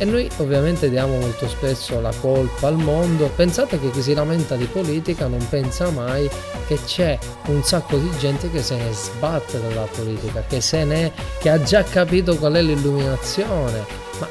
E 0.00 0.04
noi 0.04 0.30
ovviamente 0.36 0.88
diamo 0.88 1.18
molto 1.18 1.48
spesso 1.48 2.00
la 2.00 2.12
colpa 2.20 2.68
al 2.68 2.76
mondo. 2.76 3.28
Pensate 3.34 3.80
che 3.80 3.90
chi 3.90 4.00
si 4.00 4.14
lamenta 4.14 4.54
di 4.54 4.66
politica 4.66 5.26
non 5.26 5.44
pensa 5.48 5.90
mai 5.90 6.30
che 6.68 6.78
c'è 6.84 7.18
un 7.46 7.64
sacco 7.64 7.96
di 7.96 8.08
gente 8.18 8.48
che 8.48 8.62
se 8.62 8.76
ne 8.76 8.92
sbatte 8.92 9.60
dalla 9.60 9.88
politica, 9.92 10.44
che 10.46 10.60
se 10.60 10.84
ne 10.84 11.12
che 11.40 11.50
ha 11.50 11.60
già 11.60 11.82
capito 11.82 12.36
qual 12.36 12.52
è 12.52 12.62
l'illuminazione. 12.62 13.84
Ma 14.20 14.28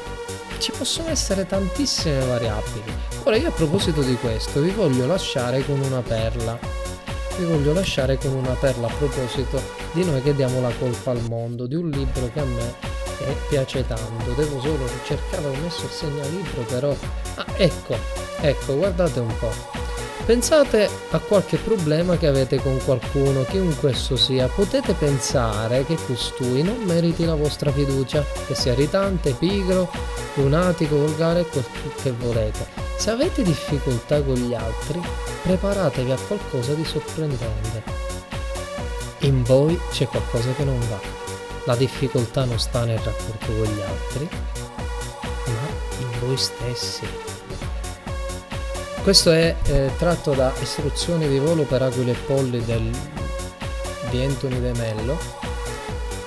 ci 0.58 0.72
possono 0.72 1.10
essere 1.10 1.46
tantissime 1.46 2.24
variabili. 2.24 2.90
Ora 3.24 3.36
io 3.36 3.48
a 3.48 3.52
proposito 3.52 4.00
di 4.00 4.16
questo 4.16 4.62
vi 4.62 4.70
voglio 4.70 5.06
lasciare 5.06 5.62
con 5.66 5.78
una 5.80 6.00
perla. 6.00 6.58
Vi 7.36 7.44
voglio 7.44 7.74
lasciare 7.74 8.16
con 8.16 8.32
una 8.32 8.56
perla 8.58 8.86
a 8.86 8.92
proposito 8.96 9.60
di 9.92 10.02
noi 10.02 10.22
che 10.22 10.34
diamo 10.34 10.62
la 10.62 10.72
colpa 10.78 11.10
al 11.10 11.20
mondo, 11.28 11.66
di 11.66 11.74
un 11.74 11.90
libro 11.90 12.30
che 12.32 12.40
a 12.40 12.44
me 12.44 12.74
eh, 13.20 13.36
piace 13.48 13.86
tanto. 13.86 14.32
Devo 14.36 14.60
solo 14.60 14.88
cercare, 15.04 15.46
ho 15.46 15.54
messo 15.62 15.84
il 15.84 15.90
segnalibro 15.90 16.62
però. 16.62 16.94
Ah, 17.36 17.46
ecco, 17.56 17.96
ecco, 18.40 18.76
guardate 18.76 19.20
un 19.20 19.38
po'. 19.38 19.86
Pensate 20.28 20.90
a 21.12 21.18
qualche 21.20 21.56
problema 21.56 22.18
che 22.18 22.26
avete 22.26 22.60
con 22.60 22.78
qualcuno, 22.84 23.44
chiunque 23.44 23.92
esso 23.92 24.14
sia, 24.14 24.46
potete 24.46 24.92
pensare 24.92 25.86
che 25.86 25.96
costui 26.06 26.62
non 26.62 26.76
meriti 26.82 27.24
la 27.24 27.34
vostra 27.34 27.72
fiducia, 27.72 28.22
che 28.46 28.54
sia 28.54 28.72
irritante, 28.72 29.32
pigro, 29.32 29.90
lunatico, 30.34 30.98
volgare, 30.98 31.46
quel 31.46 31.64
che 32.02 32.12
volete. 32.12 32.66
Se 32.98 33.08
avete 33.08 33.42
difficoltà 33.42 34.22
con 34.22 34.34
gli 34.34 34.52
altri, 34.52 35.00
preparatevi 35.44 36.10
a 36.10 36.18
qualcosa 36.26 36.74
di 36.74 36.84
sorprendente. 36.84 37.82
In 39.20 39.42
voi 39.44 39.80
c'è 39.92 40.06
qualcosa 40.06 40.52
che 40.52 40.64
non 40.64 40.78
va. 40.90 41.27
La 41.68 41.76
difficoltà 41.76 42.46
non 42.46 42.58
sta 42.58 42.86
nel 42.86 42.96
rapporto 42.96 43.44
con 43.44 43.64
gli 43.66 43.80
altri, 43.82 44.26
ma 45.44 45.68
in 45.98 46.18
voi 46.20 46.34
stessi. 46.38 47.06
Questo 49.02 49.30
è 49.30 49.54
eh, 49.64 49.90
tratto 49.98 50.32
da 50.32 50.50
Istruzioni 50.62 51.28
di 51.28 51.38
volo 51.38 51.64
per 51.64 51.82
aquile 51.82 52.12
e 52.12 52.14
polli 52.14 52.64
del, 52.64 52.90
di 54.08 54.24
Anthony 54.24 54.62
De 54.62 54.72
Mello. 54.78 55.18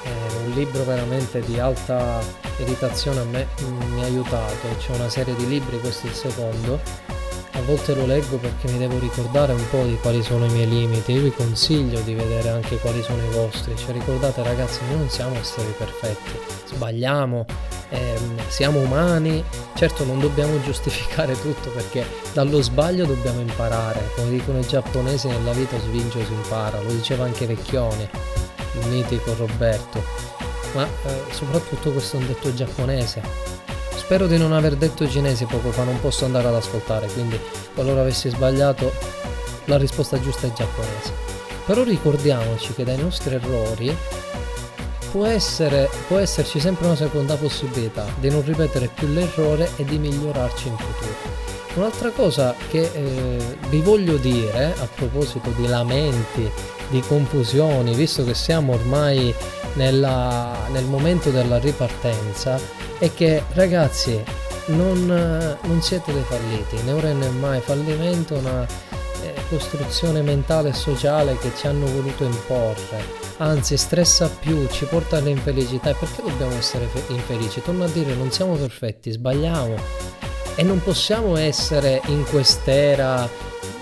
È 0.03 0.09
un 0.45 0.51
libro 0.51 0.83
veramente 0.83 1.39
di 1.39 1.59
alta 1.59 2.19
editazione, 2.57 3.21
a 3.21 3.23
me 3.23 3.47
mi 3.95 4.03
ha 4.03 4.05
aiutato. 4.05 4.67
C'è 4.77 4.91
una 4.91 5.09
serie 5.09 5.35
di 5.35 5.47
libri, 5.47 5.79
questo 5.79 6.05
è 6.05 6.09
il 6.11 6.15
secondo. 6.15 6.79
A 7.53 7.61
volte 7.63 7.93
lo 7.93 8.05
leggo 8.05 8.37
perché 8.37 8.71
mi 8.71 8.77
devo 8.77 8.97
ricordare 8.97 9.53
un 9.53 9.69
po' 9.69 9.83
di 9.83 9.97
quali 10.01 10.23
sono 10.23 10.45
i 10.45 10.49
miei 10.49 10.67
limiti. 10.67 11.11
Io 11.11 11.21
vi 11.21 11.31
consiglio 11.31 11.99
di 12.01 12.13
vedere 12.13 12.49
anche 12.49 12.77
quali 12.77 13.03
sono 13.03 13.23
i 13.23 13.29
vostri. 13.29 13.75
Cioè 13.75 13.91
ricordate 13.93 14.41
ragazzi, 14.41 14.79
noi 14.87 14.97
non 14.99 15.09
siamo 15.09 15.35
esseri 15.35 15.73
perfetti, 15.77 16.31
sbagliamo, 16.65 17.45
ehm, 17.89 18.47
siamo 18.47 18.79
umani, 18.79 19.43
certo 19.75 20.05
non 20.05 20.19
dobbiamo 20.19 20.61
giustificare 20.61 21.39
tutto 21.39 21.69
perché 21.69 22.05
dallo 22.33 22.61
sbaglio 22.61 23.05
dobbiamo 23.05 23.41
imparare, 23.41 24.09
come 24.15 24.29
dicono 24.29 24.59
i 24.59 24.65
giapponesi 24.65 25.27
nella 25.27 25.51
vita 25.51 25.77
svinge 25.79 26.25
si 26.25 26.33
impara, 26.33 26.81
lo 26.81 26.91
diceva 26.91 27.25
anche 27.25 27.45
Vecchioni, 27.45 28.09
il 28.79 28.87
mitico 28.87 29.35
Roberto, 29.35 30.03
ma 30.73 30.85
eh, 30.85 31.23
soprattutto 31.31 31.91
questo 31.91 32.17
è 32.17 32.19
un 32.21 32.27
detto 32.27 32.53
giapponese. 32.53 33.70
Spero 34.11 34.27
di 34.27 34.37
non 34.37 34.51
aver 34.51 34.75
detto 34.75 35.07
cinese 35.07 35.45
poco 35.45 35.71
fa, 35.71 35.85
non 35.85 35.97
posso 36.01 36.25
andare 36.25 36.49
ad 36.49 36.55
ascoltare, 36.55 37.07
quindi 37.07 37.39
qualora 37.73 38.01
avessi 38.01 38.27
sbagliato 38.27 38.91
la 39.67 39.77
risposta 39.77 40.19
giusta 40.19 40.47
è 40.47 40.51
giapponese. 40.51 41.13
Però 41.65 41.81
ricordiamoci 41.81 42.73
che 42.73 42.83
dai 42.83 42.97
nostri 42.97 43.35
errori 43.35 43.95
può, 45.11 45.23
essere, 45.23 45.89
può 46.09 46.17
esserci 46.17 46.59
sempre 46.59 46.87
una 46.87 46.97
seconda 46.97 47.37
possibilità 47.37 48.05
di 48.19 48.29
non 48.29 48.43
ripetere 48.43 48.89
più 48.93 49.07
l'errore 49.07 49.71
e 49.77 49.85
di 49.85 49.97
migliorarci 49.97 50.67
in 50.67 50.75
futuro. 50.75 51.50
Un'altra 51.73 52.09
cosa 52.09 52.53
che 52.69 52.89
eh, 52.93 53.57
vi 53.69 53.79
voglio 53.81 54.17
dire 54.17 54.73
a 54.77 54.87
proposito 54.93 55.51
di 55.55 55.67
lamenti, 55.67 56.49
di 56.89 57.01
confusioni, 57.01 57.95
visto 57.95 58.25
che 58.25 58.33
siamo 58.33 58.73
ormai 58.73 59.33
nella- 59.75 60.67
nel 60.71 60.83
momento 60.83 61.29
della 61.29 61.59
ripartenza, 61.59 62.59
è 62.97 63.13
che 63.13 63.43
ragazzi 63.53 64.21
non, 64.67 65.05
non 65.05 65.81
siete 65.81 66.11
dei 66.11 66.23
falliti, 66.23 66.75
né 66.83 66.91
ora 66.91 67.13
né 67.13 67.29
mai. 67.29 67.61
Fallimento, 67.61 68.35
è 68.35 68.39
una 68.39 68.67
eh, 69.23 69.33
costruzione 69.47 70.21
mentale 70.21 70.69
e 70.69 70.73
sociale 70.73 71.37
che 71.37 71.51
ci 71.55 71.67
hanno 71.67 71.85
voluto 71.85 72.25
imporre. 72.25 73.19
Anzi 73.37 73.77
stressa 73.77 74.29
più, 74.29 74.67
ci 74.67 74.85
porta 74.85 75.17
all'infelicità. 75.17 75.91
E 75.91 75.95
perché 75.95 76.21
dobbiamo 76.21 76.53
essere 76.57 76.85
fe- 76.87 77.13
infelici? 77.13 77.61
Torno 77.61 77.85
a 77.85 77.87
dire, 77.87 78.13
non 78.13 78.29
siamo 78.29 78.55
perfetti, 78.55 79.09
sbagliamo 79.11 80.19
e 80.55 80.63
non 80.63 80.81
possiamo 80.81 81.37
essere 81.37 82.01
in 82.07 82.23
quest'era, 82.29 83.27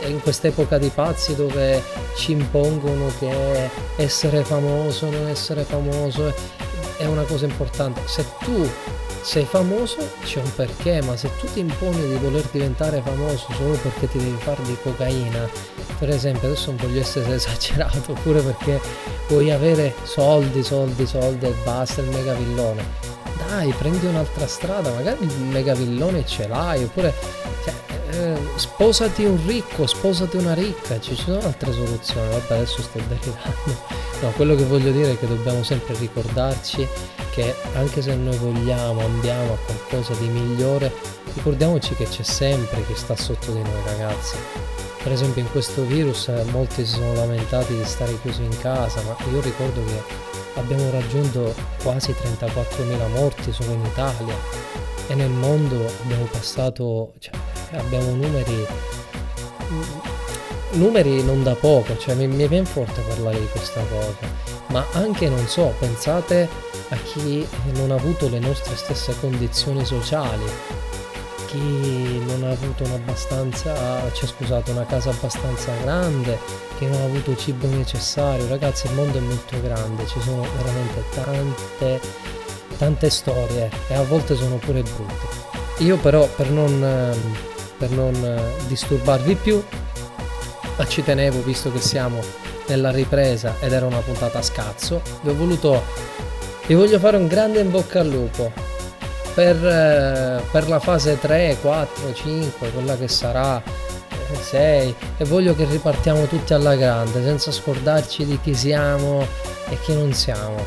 in 0.06 0.22
quest'epoca 0.22 0.78
di 0.78 0.90
pazzi 0.94 1.36
dove 1.36 1.82
ci 2.16 2.32
impongono 2.32 3.12
che 3.20 3.70
essere 3.98 4.44
famoso, 4.44 5.10
non 5.10 5.28
essere 5.28 5.64
famoso 5.64 6.34
è- 6.98 7.06
una 7.06 7.24
cosa 7.24 7.46
importante. 7.46 8.02
Se 8.06 8.26
tu 8.44 8.70
sei 9.22 9.46
famoso 9.46 9.98
c'è 10.24 10.40
un 10.40 10.54
perché, 10.56 11.02
ma 11.02 11.16
se 11.18 11.30
tu 11.40 11.48
ti 11.52 11.60
imponi 11.60 12.08
di 12.08 12.16
voler 12.16 12.48
diventare 12.52 13.02
famoso 13.04 13.48
solo 13.54 13.74
perché 13.82 14.08
ti 14.08 14.18
devi 14.18 14.38
fare 14.40 14.62
di 14.64 14.78
cocaina, 14.82 15.48
per 15.98 16.10
esempio, 16.10 16.48
adesso 16.48 16.68
non 16.68 16.78
voglio 16.78 17.02
essere 17.02 17.34
esagerato, 17.36 18.12
oppure 18.12 18.42
perché 18.42 18.80
vuoi 19.28 19.52
avere 19.52 19.94
soldi, 20.04 20.64
soldi, 20.64 21.06
soldi 21.06 21.46
e 21.46 21.54
basta 21.64 22.02
il 22.02 22.08
megavillone. 22.10 23.18
Dai, 23.48 23.74
prendi 23.78 24.06
un'altra 24.06 24.48
strada, 24.48 24.92
magari 24.92 25.24
il 25.24 25.46
megavillone 25.46 26.26
ce 26.26 26.48
l'hai, 26.48 26.84
oppure 26.84 27.14
cioè, 27.64 27.74
eh, 28.12 28.38
sposati 28.56 29.24
un 29.24 29.40
ricco, 29.46 29.88
sposati 29.88 30.38
una 30.38 30.54
ricca, 30.54 31.00
ci 31.00 31.16
sono 31.16 31.40
altre 31.40 31.72
soluzioni, 31.72 32.30
vabbè 32.30 32.56
adesso 32.56 32.82
sto 32.82 33.00
derivando. 33.08 33.98
No, 34.22 34.32
quello 34.32 34.56
che 34.56 34.66
voglio 34.66 34.92
dire 34.92 35.14
è 35.14 35.18
che 35.20 35.28
dobbiamo 35.28 35.64
sempre 35.64 35.96
ricordarci 35.98 36.86
che 37.32 37.56
anche 37.76 38.02
se 38.02 38.16
noi 38.16 38.36
vogliamo, 38.38 39.00
andiamo 39.00 39.54
a 39.54 39.58
qualcosa 39.66 40.14
di 40.16 40.28
migliore, 40.28 40.92
ricordiamoci 41.34 41.96
che 41.96 42.04
c'è 42.04 42.24
sempre 42.24 42.86
chi 42.86 42.96
sta 42.96 43.16
sotto 43.16 43.52
di 43.52 43.62
noi 43.62 43.82
ragazzi. 43.86 44.36
Per 45.02 45.14
esempio 45.14 45.42
in 45.42 45.50
questo 45.50 45.84
virus 45.84 46.28
eh, 46.28 46.44
molti 46.52 46.86
si 46.86 46.96
sono 46.96 47.14
lamentati 47.14 47.74
di 47.74 47.86
stare 47.86 48.20
chiusi 48.20 48.44
in 48.44 48.60
casa, 48.60 49.02
ma 49.04 49.16
io 49.32 49.40
ricordo 49.40 49.82
che 49.86 50.04
abbiamo 50.60 50.90
raggiunto 50.92 51.54
quasi 51.82 52.12
34.000 52.12 53.10
morti 53.10 53.52
solo 53.52 53.72
in 53.72 53.86
Italia. 53.86 54.36
E 55.08 55.16
nel 55.16 55.30
mondo 55.30 55.76
abbiamo 56.04 56.26
passato, 56.26 57.14
cioè, 57.18 57.34
abbiamo 57.72 58.14
numeri 58.14 58.68
numeri 60.72 61.24
non 61.24 61.42
da 61.42 61.56
poco, 61.56 61.98
cioè 61.98 62.16
mi, 62.16 62.28
mi 62.28 62.48
viene 62.48 62.66
forte 62.66 63.02
parlare 63.02 63.40
di 63.40 63.48
questa 63.48 63.82
cosa, 63.86 64.32
ma 64.68 64.86
anche 64.94 65.30
non 65.30 65.48
so, 65.48 65.74
pensate 65.80 66.48
a 66.90 66.96
chi 66.96 67.48
non 67.74 67.92
ha 67.92 67.96
avuto 67.96 68.30
le 68.30 68.40
nostre 68.40 68.76
stesse 68.76 69.16
condizioni 69.20 69.84
sociali, 69.86 70.46
chi 71.50 72.22
non 72.28 72.44
ha 72.44 72.52
avuto 72.52 72.84
un'abbastanza, 72.84 74.12
cioè 74.14 74.30
scusate, 74.30 74.70
una 74.72 74.86
casa 74.86 75.10
abbastanza 75.10 75.72
grande, 75.82 76.38
chi 76.78 76.86
non 76.86 77.02
ha 77.02 77.06
avuto 77.06 77.36
cibo 77.36 77.68
necessario, 77.68 78.48
ragazzi 78.48 78.86
il 78.86 78.94
mondo 78.94 79.18
è 79.18 79.22
molto 79.22 79.60
grande, 79.60 80.06
ci 80.06 80.22
sono 80.22 80.46
veramente 80.58 81.04
tante, 81.12 82.00
tante 82.78 83.10
storie 83.10 83.70
e 83.88 83.96
a 83.96 84.04
volte 84.04 84.36
sono 84.36 84.58
pure 84.58 84.84
brutte. 84.84 85.84
Io 85.84 85.98
però 85.98 86.28
per 86.28 86.52
non, 86.52 87.16
per 87.78 87.90
non 87.90 88.42
disturbarvi 88.68 89.36
più 89.36 89.64
ma 90.78 90.88
ci 90.88 91.04
tenevo 91.04 91.42
visto 91.42 91.72
che 91.72 91.80
siamo 91.82 92.22
nella 92.68 92.92
ripresa 92.92 93.56
ed 93.60 93.74
era 93.74 93.86
una 93.86 94.00
puntata 94.00 94.40
a 94.40 94.42
scazzo 94.42 95.02
vi 95.22 95.30
ho 95.30 95.36
voluto 95.36 95.84
vi 96.68 96.74
voglio 96.74 97.00
fare 97.00 97.18
un 97.18 97.28
grande 97.28 97.60
in 97.60 97.70
bocca 97.70 98.00
al 98.00 98.08
lupo 98.08 98.69
per, 99.40 99.66
eh, 99.66 100.42
per 100.52 100.68
la 100.68 100.80
fase 100.80 101.18
3 101.18 101.60
4 101.62 102.14
5 102.14 102.72
quella 102.72 102.98
che 102.98 103.08
sarà 103.08 103.64
6 104.38 104.96
e 105.18 105.24
voglio 105.24 105.56
che 105.56 105.64
ripartiamo 105.64 106.26
tutti 106.26 106.54
alla 106.54 106.76
grande 106.76 107.24
senza 107.24 107.50
scordarci 107.50 108.26
di 108.26 108.38
chi 108.42 108.54
siamo 108.54 109.26
e 109.70 109.80
chi 109.80 109.94
non 109.94 110.12
siamo 110.12 110.58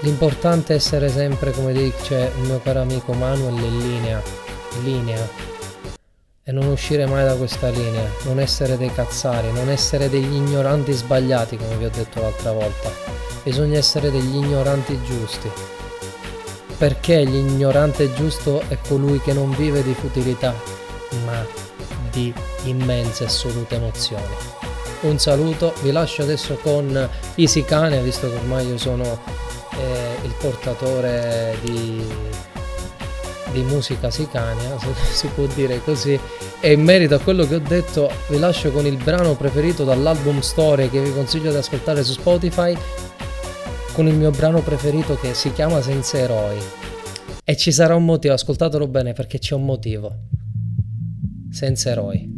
l'importante 0.00 0.74
è 0.74 0.76
essere 0.76 1.08
sempre 1.08 1.52
come 1.52 1.72
dice 1.72 2.32
il 2.36 2.48
mio 2.48 2.60
caro 2.62 2.82
amico 2.82 3.14
Manuel 3.14 3.54
in 3.54 3.78
linea 3.78 4.22
in 4.76 4.84
linea 4.84 5.28
e 6.42 6.52
non 6.52 6.66
uscire 6.66 7.06
mai 7.06 7.24
da 7.24 7.36
questa 7.36 7.70
linea, 7.70 8.06
non 8.24 8.38
essere 8.38 8.76
dei 8.76 8.92
cazzari, 8.92 9.50
non 9.50 9.70
essere 9.70 10.10
degli 10.10 10.34
ignoranti 10.34 10.92
sbagliati 10.92 11.56
come 11.56 11.76
vi 11.76 11.86
ho 11.86 11.90
detto 11.90 12.20
l'altra 12.20 12.52
volta. 12.52 12.90
Bisogna 13.42 13.78
essere 13.78 14.10
degli 14.10 14.34
ignoranti 14.34 15.00
giusti 15.04 15.73
perché 16.76 17.24
l'ignorante 17.24 18.12
giusto 18.14 18.62
è 18.68 18.78
colui 18.86 19.20
che 19.20 19.32
non 19.32 19.54
vive 19.56 19.82
di 19.82 19.94
futilità, 19.94 20.54
ma 21.24 21.44
di 22.10 22.32
immense 22.64 23.24
e 23.24 23.26
assolute 23.26 23.76
emozioni. 23.76 24.34
Un 25.02 25.18
saluto, 25.18 25.74
vi 25.82 25.92
lascio 25.92 26.22
adesso 26.22 26.58
con 26.62 27.08
Isicane, 27.34 28.00
visto 28.00 28.28
che 28.30 28.36
ormai 28.36 28.66
io 28.66 28.78
sono 28.78 29.20
eh, 29.76 30.16
il 30.24 30.34
portatore 30.38 31.56
di, 31.60 32.02
di 33.52 33.62
musica 33.62 34.10
sicania, 34.10 34.78
se 34.78 34.94
si 35.12 35.26
può 35.28 35.44
dire 35.46 35.82
così, 35.84 36.18
e 36.60 36.72
in 36.72 36.82
merito 36.82 37.14
a 37.16 37.18
quello 37.18 37.46
che 37.46 37.56
ho 37.56 37.60
detto 37.60 38.10
vi 38.28 38.38
lascio 38.38 38.70
con 38.70 38.86
il 38.86 38.96
brano 38.96 39.34
preferito 39.34 39.84
dall'album 39.84 40.40
Story 40.40 40.88
che 40.88 41.00
vi 41.00 41.12
consiglio 41.12 41.50
di 41.50 41.58
ascoltare 41.58 42.02
su 42.02 42.12
Spotify, 42.12 42.76
con 43.94 44.08
il 44.08 44.14
mio 44.14 44.32
brano 44.32 44.60
preferito 44.60 45.14
che 45.14 45.34
si 45.34 45.52
chiama 45.52 45.80
Senza 45.80 46.18
Eroi. 46.18 46.58
E 47.44 47.56
ci 47.56 47.70
sarà 47.70 47.94
un 47.94 48.04
motivo, 48.04 48.34
ascoltatelo 48.34 48.88
bene 48.88 49.12
perché 49.12 49.38
c'è 49.38 49.54
un 49.54 49.64
motivo. 49.64 50.16
Senza 51.52 51.90
Eroi. 51.90 52.33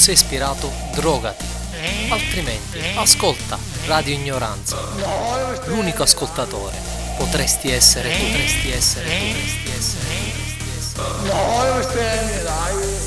sei 0.00 0.14
ispirato, 0.14 0.72
drogati. 0.94 1.44
Altrimenti, 2.08 2.78
ascolta 2.96 3.58
Radio 3.84 4.14
Ignoranza. 4.14 4.78
L'unico 5.66 6.02
ascoltatore. 6.04 6.74
Potresti 7.18 7.70
essere, 7.70 8.08
potresti 8.08 8.70
essere, 8.70 9.04
potresti 9.04 9.70
essere, 9.76 10.04
potresti 10.14 10.70
essere. 10.78 11.08
No, 11.28 12.99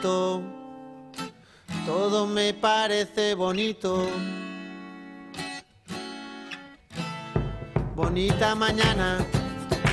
todo 0.00 0.56
me 2.26 2.54
parece 2.54 3.34
bonito. 3.34 4.06
Bonita 7.94 8.54
mañana, 8.54 9.18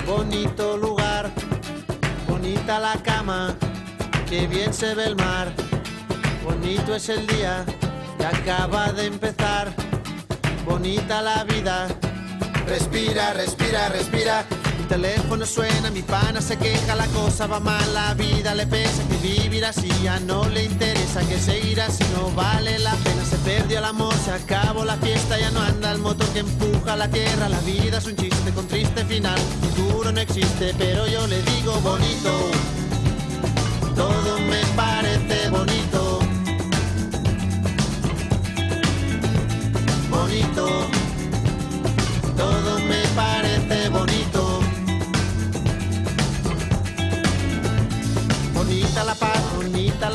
bonito 0.05 0.77
lugar, 0.77 1.31
bonita 2.27 2.79
la 2.79 3.01
cama, 3.01 3.55
que 4.27 4.47
bien 4.47 4.73
se 4.73 4.93
ve 4.93 5.05
el 5.05 5.15
mar. 5.15 5.53
Bonito 6.43 6.95
es 6.95 7.07
el 7.09 7.25
día 7.27 7.65
que 8.17 8.25
acaba 8.25 8.91
de 8.91 9.05
empezar, 9.05 9.73
bonita 10.65 11.21
la 11.21 11.43
vida. 11.45 11.87
Respira, 12.67 13.33
respira, 13.33 13.89
respira. 13.89 14.45
Mi 14.77 14.85
teléfono 14.85 15.45
suena, 15.45 15.89
mi 15.91 16.01
pana 16.01 16.41
se 16.41 16.57
queja, 16.57 16.95
la 16.95 17.07
cosa 17.07 17.47
va 17.47 17.59
mal, 17.59 17.93
la 17.93 18.13
vida 18.13 18.53
le 18.55 18.65
pesa, 18.65 19.03
que 19.07 19.17
vivir 19.17 19.65
así 19.65 19.89
ya 20.03 20.19
no 20.19 20.47
le 20.49 20.65
interesa, 20.65 21.21
que 21.27 21.37
seguir 21.37 21.81
así 21.81 22.03
no 22.15 22.31
vale 22.31 22.79
la 22.79 22.93
pena. 22.95 23.23
Se 23.25 23.37
perdió 23.37 23.79
el 23.79 23.85
amor, 23.85 24.13
se 24.25 24.31
acabó 24.31 24.83
la 24.83 24.97
fiesta, 24.97 25.39
ya 25.39 25.51
no 25.51 25.61
anda 25.61 25.91
el 25.91 25.99
motor 25.99 26.27
que 26.29 26.39
empuja 26.39 26.95
la 26.95 27.07
tierra. 27.07 27.49
La 27.49 27.59
vida 27.61 27.97
es 27.97 28.05
un 28.05 28.15
chiste 28.15 28.51
con 28.51 28.67
triste 28.67 29.05
final, 29.05 29.39
futuro 29.61 30.11
no 30.11 30.19
existe, 30.19 30.73
pero 30.77 31.07
yo 31.07 31.27
le 31.27 31.41
digo 31.43 31.73
bonito. 31.81 32.31
Todo 33.95 34.39
me 34.39 34.61
parece 34.75 35.49
bonito. 35.49 36.19
Bonito 40.09 40.92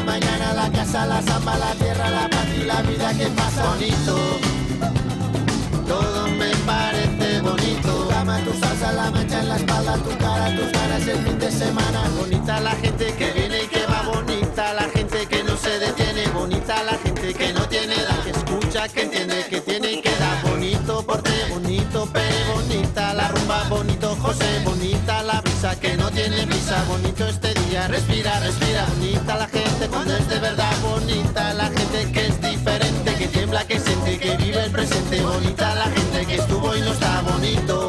la 0.00 0.12
mañana, 0.12 0.52
la 0.54 0.70
casa, 0.70 1.06
la 1.06 1.20
samba, 1.22 1.56
la 1.56 1.74
tierra, 1.74 2.10
la 2.10 2.28
paz 2.30 2.46
y 2.56 2.64
la 2.64 2.82
vida 2.82 3.12
que 3.14 3.26
pasa. 3.26 3.66
Bonito. 3.66 4.16
Todo 5.86 6.28
me 6.28 6.50
parece 6.66 7.40
bonito. 7.40 8.04
Tu 8.04 8.08
cama, 8.08 8.38
tu 8.44 8.52
salsa, 8.52 8.92
la 8.92 9.10
mancha 9.10 9.40
en 9.40 9.48
la 9.48 9.56
espalda, 9.56 9.94
tu 9.96 10.16
cara, 10.18 10.56
tus 10.56 10.72
ganas 10.72 11.06
el 11.06 11.18
fin 11.18 11.38
de 11.38 11.50
semana. 11.50 12.02
Bonita 12.18 12.60
la 12.60 12.70
gente 12.72 13.14
que 13.14 13.30
viene 13.32 13.64
y 13.64 13.66
que 13.66 13.84
va. 13.86 14.02
Bonita 14.02 14.74
la 14.74 14.88
gente 14.88 15.26
que 15.26 15.42
no 15.42 15.56
se 15.56 15.78
detiene. 15.78 16.26
Bonita 16.28 16.82
la 16.82 16.96
gente 16.98 17.34
que 17.34 17.52
no 17.52 17.68
tiene 17.68 17.94
edad. 17.94 18.22
Que 18.24 18.30
escucha, 18.30 18.88
que 18.88 19.02
entiende, 19.02 19.44
que 19.50 19.60
tiene 19.60 19.92
y 19.92 20.00
que 20.00 20.10
da. 20.16 20.40
Bonito 20.48 21.02
porte, 21.04 21.46
bonito 21.50 22.06
pe, 22.06 22.26
bonita 22.54 23.14
la 23.14 23.28
rumba, 23.28 23.64
bonito 23.68 24.16
José, 24.16 24.60
bonita 24.64 25.22
la 25.22 25.40
brisa 25.40 25.78
que 25.78 25.96
no 25.96 26.10
tiene 26.10 26.46
prisa, 26.46 26.84
bonito 26.88 27.26
este 27.26 27.49
respira, 27.88 28.40
respira, 28.40 28.86
bonita 28.86 29.36
la 29.36 29.48
gente 29.48 29.88
cuando 29.88 30.16
es 30.16 30.28
de 30.28 30.38
verdad, 30.38 30.72
bonita 30.82 31.54
la 31.54 31.66
gente 31.66 32.12
que 32.12 32.26
es 32.26 32.40
diferente, 32.40 33.14
que 33.14 33.28
tiembla, 33.28 33.66
que 33.66 33.78
siente, 33.78 34.18
que 34.18 34.36
vive 34.36 34.64
el 34.64 34.70
presente, 34.70 35.20
bonita 35.22 35.74
la 35.74 35.84
gente 35.84 36.26
que 36.26 36.34
estuvo 36.36 36.76
y 36.76 36.80
no 36.80 36.92
está 36.92 37.22
bonito. 37.22 37.79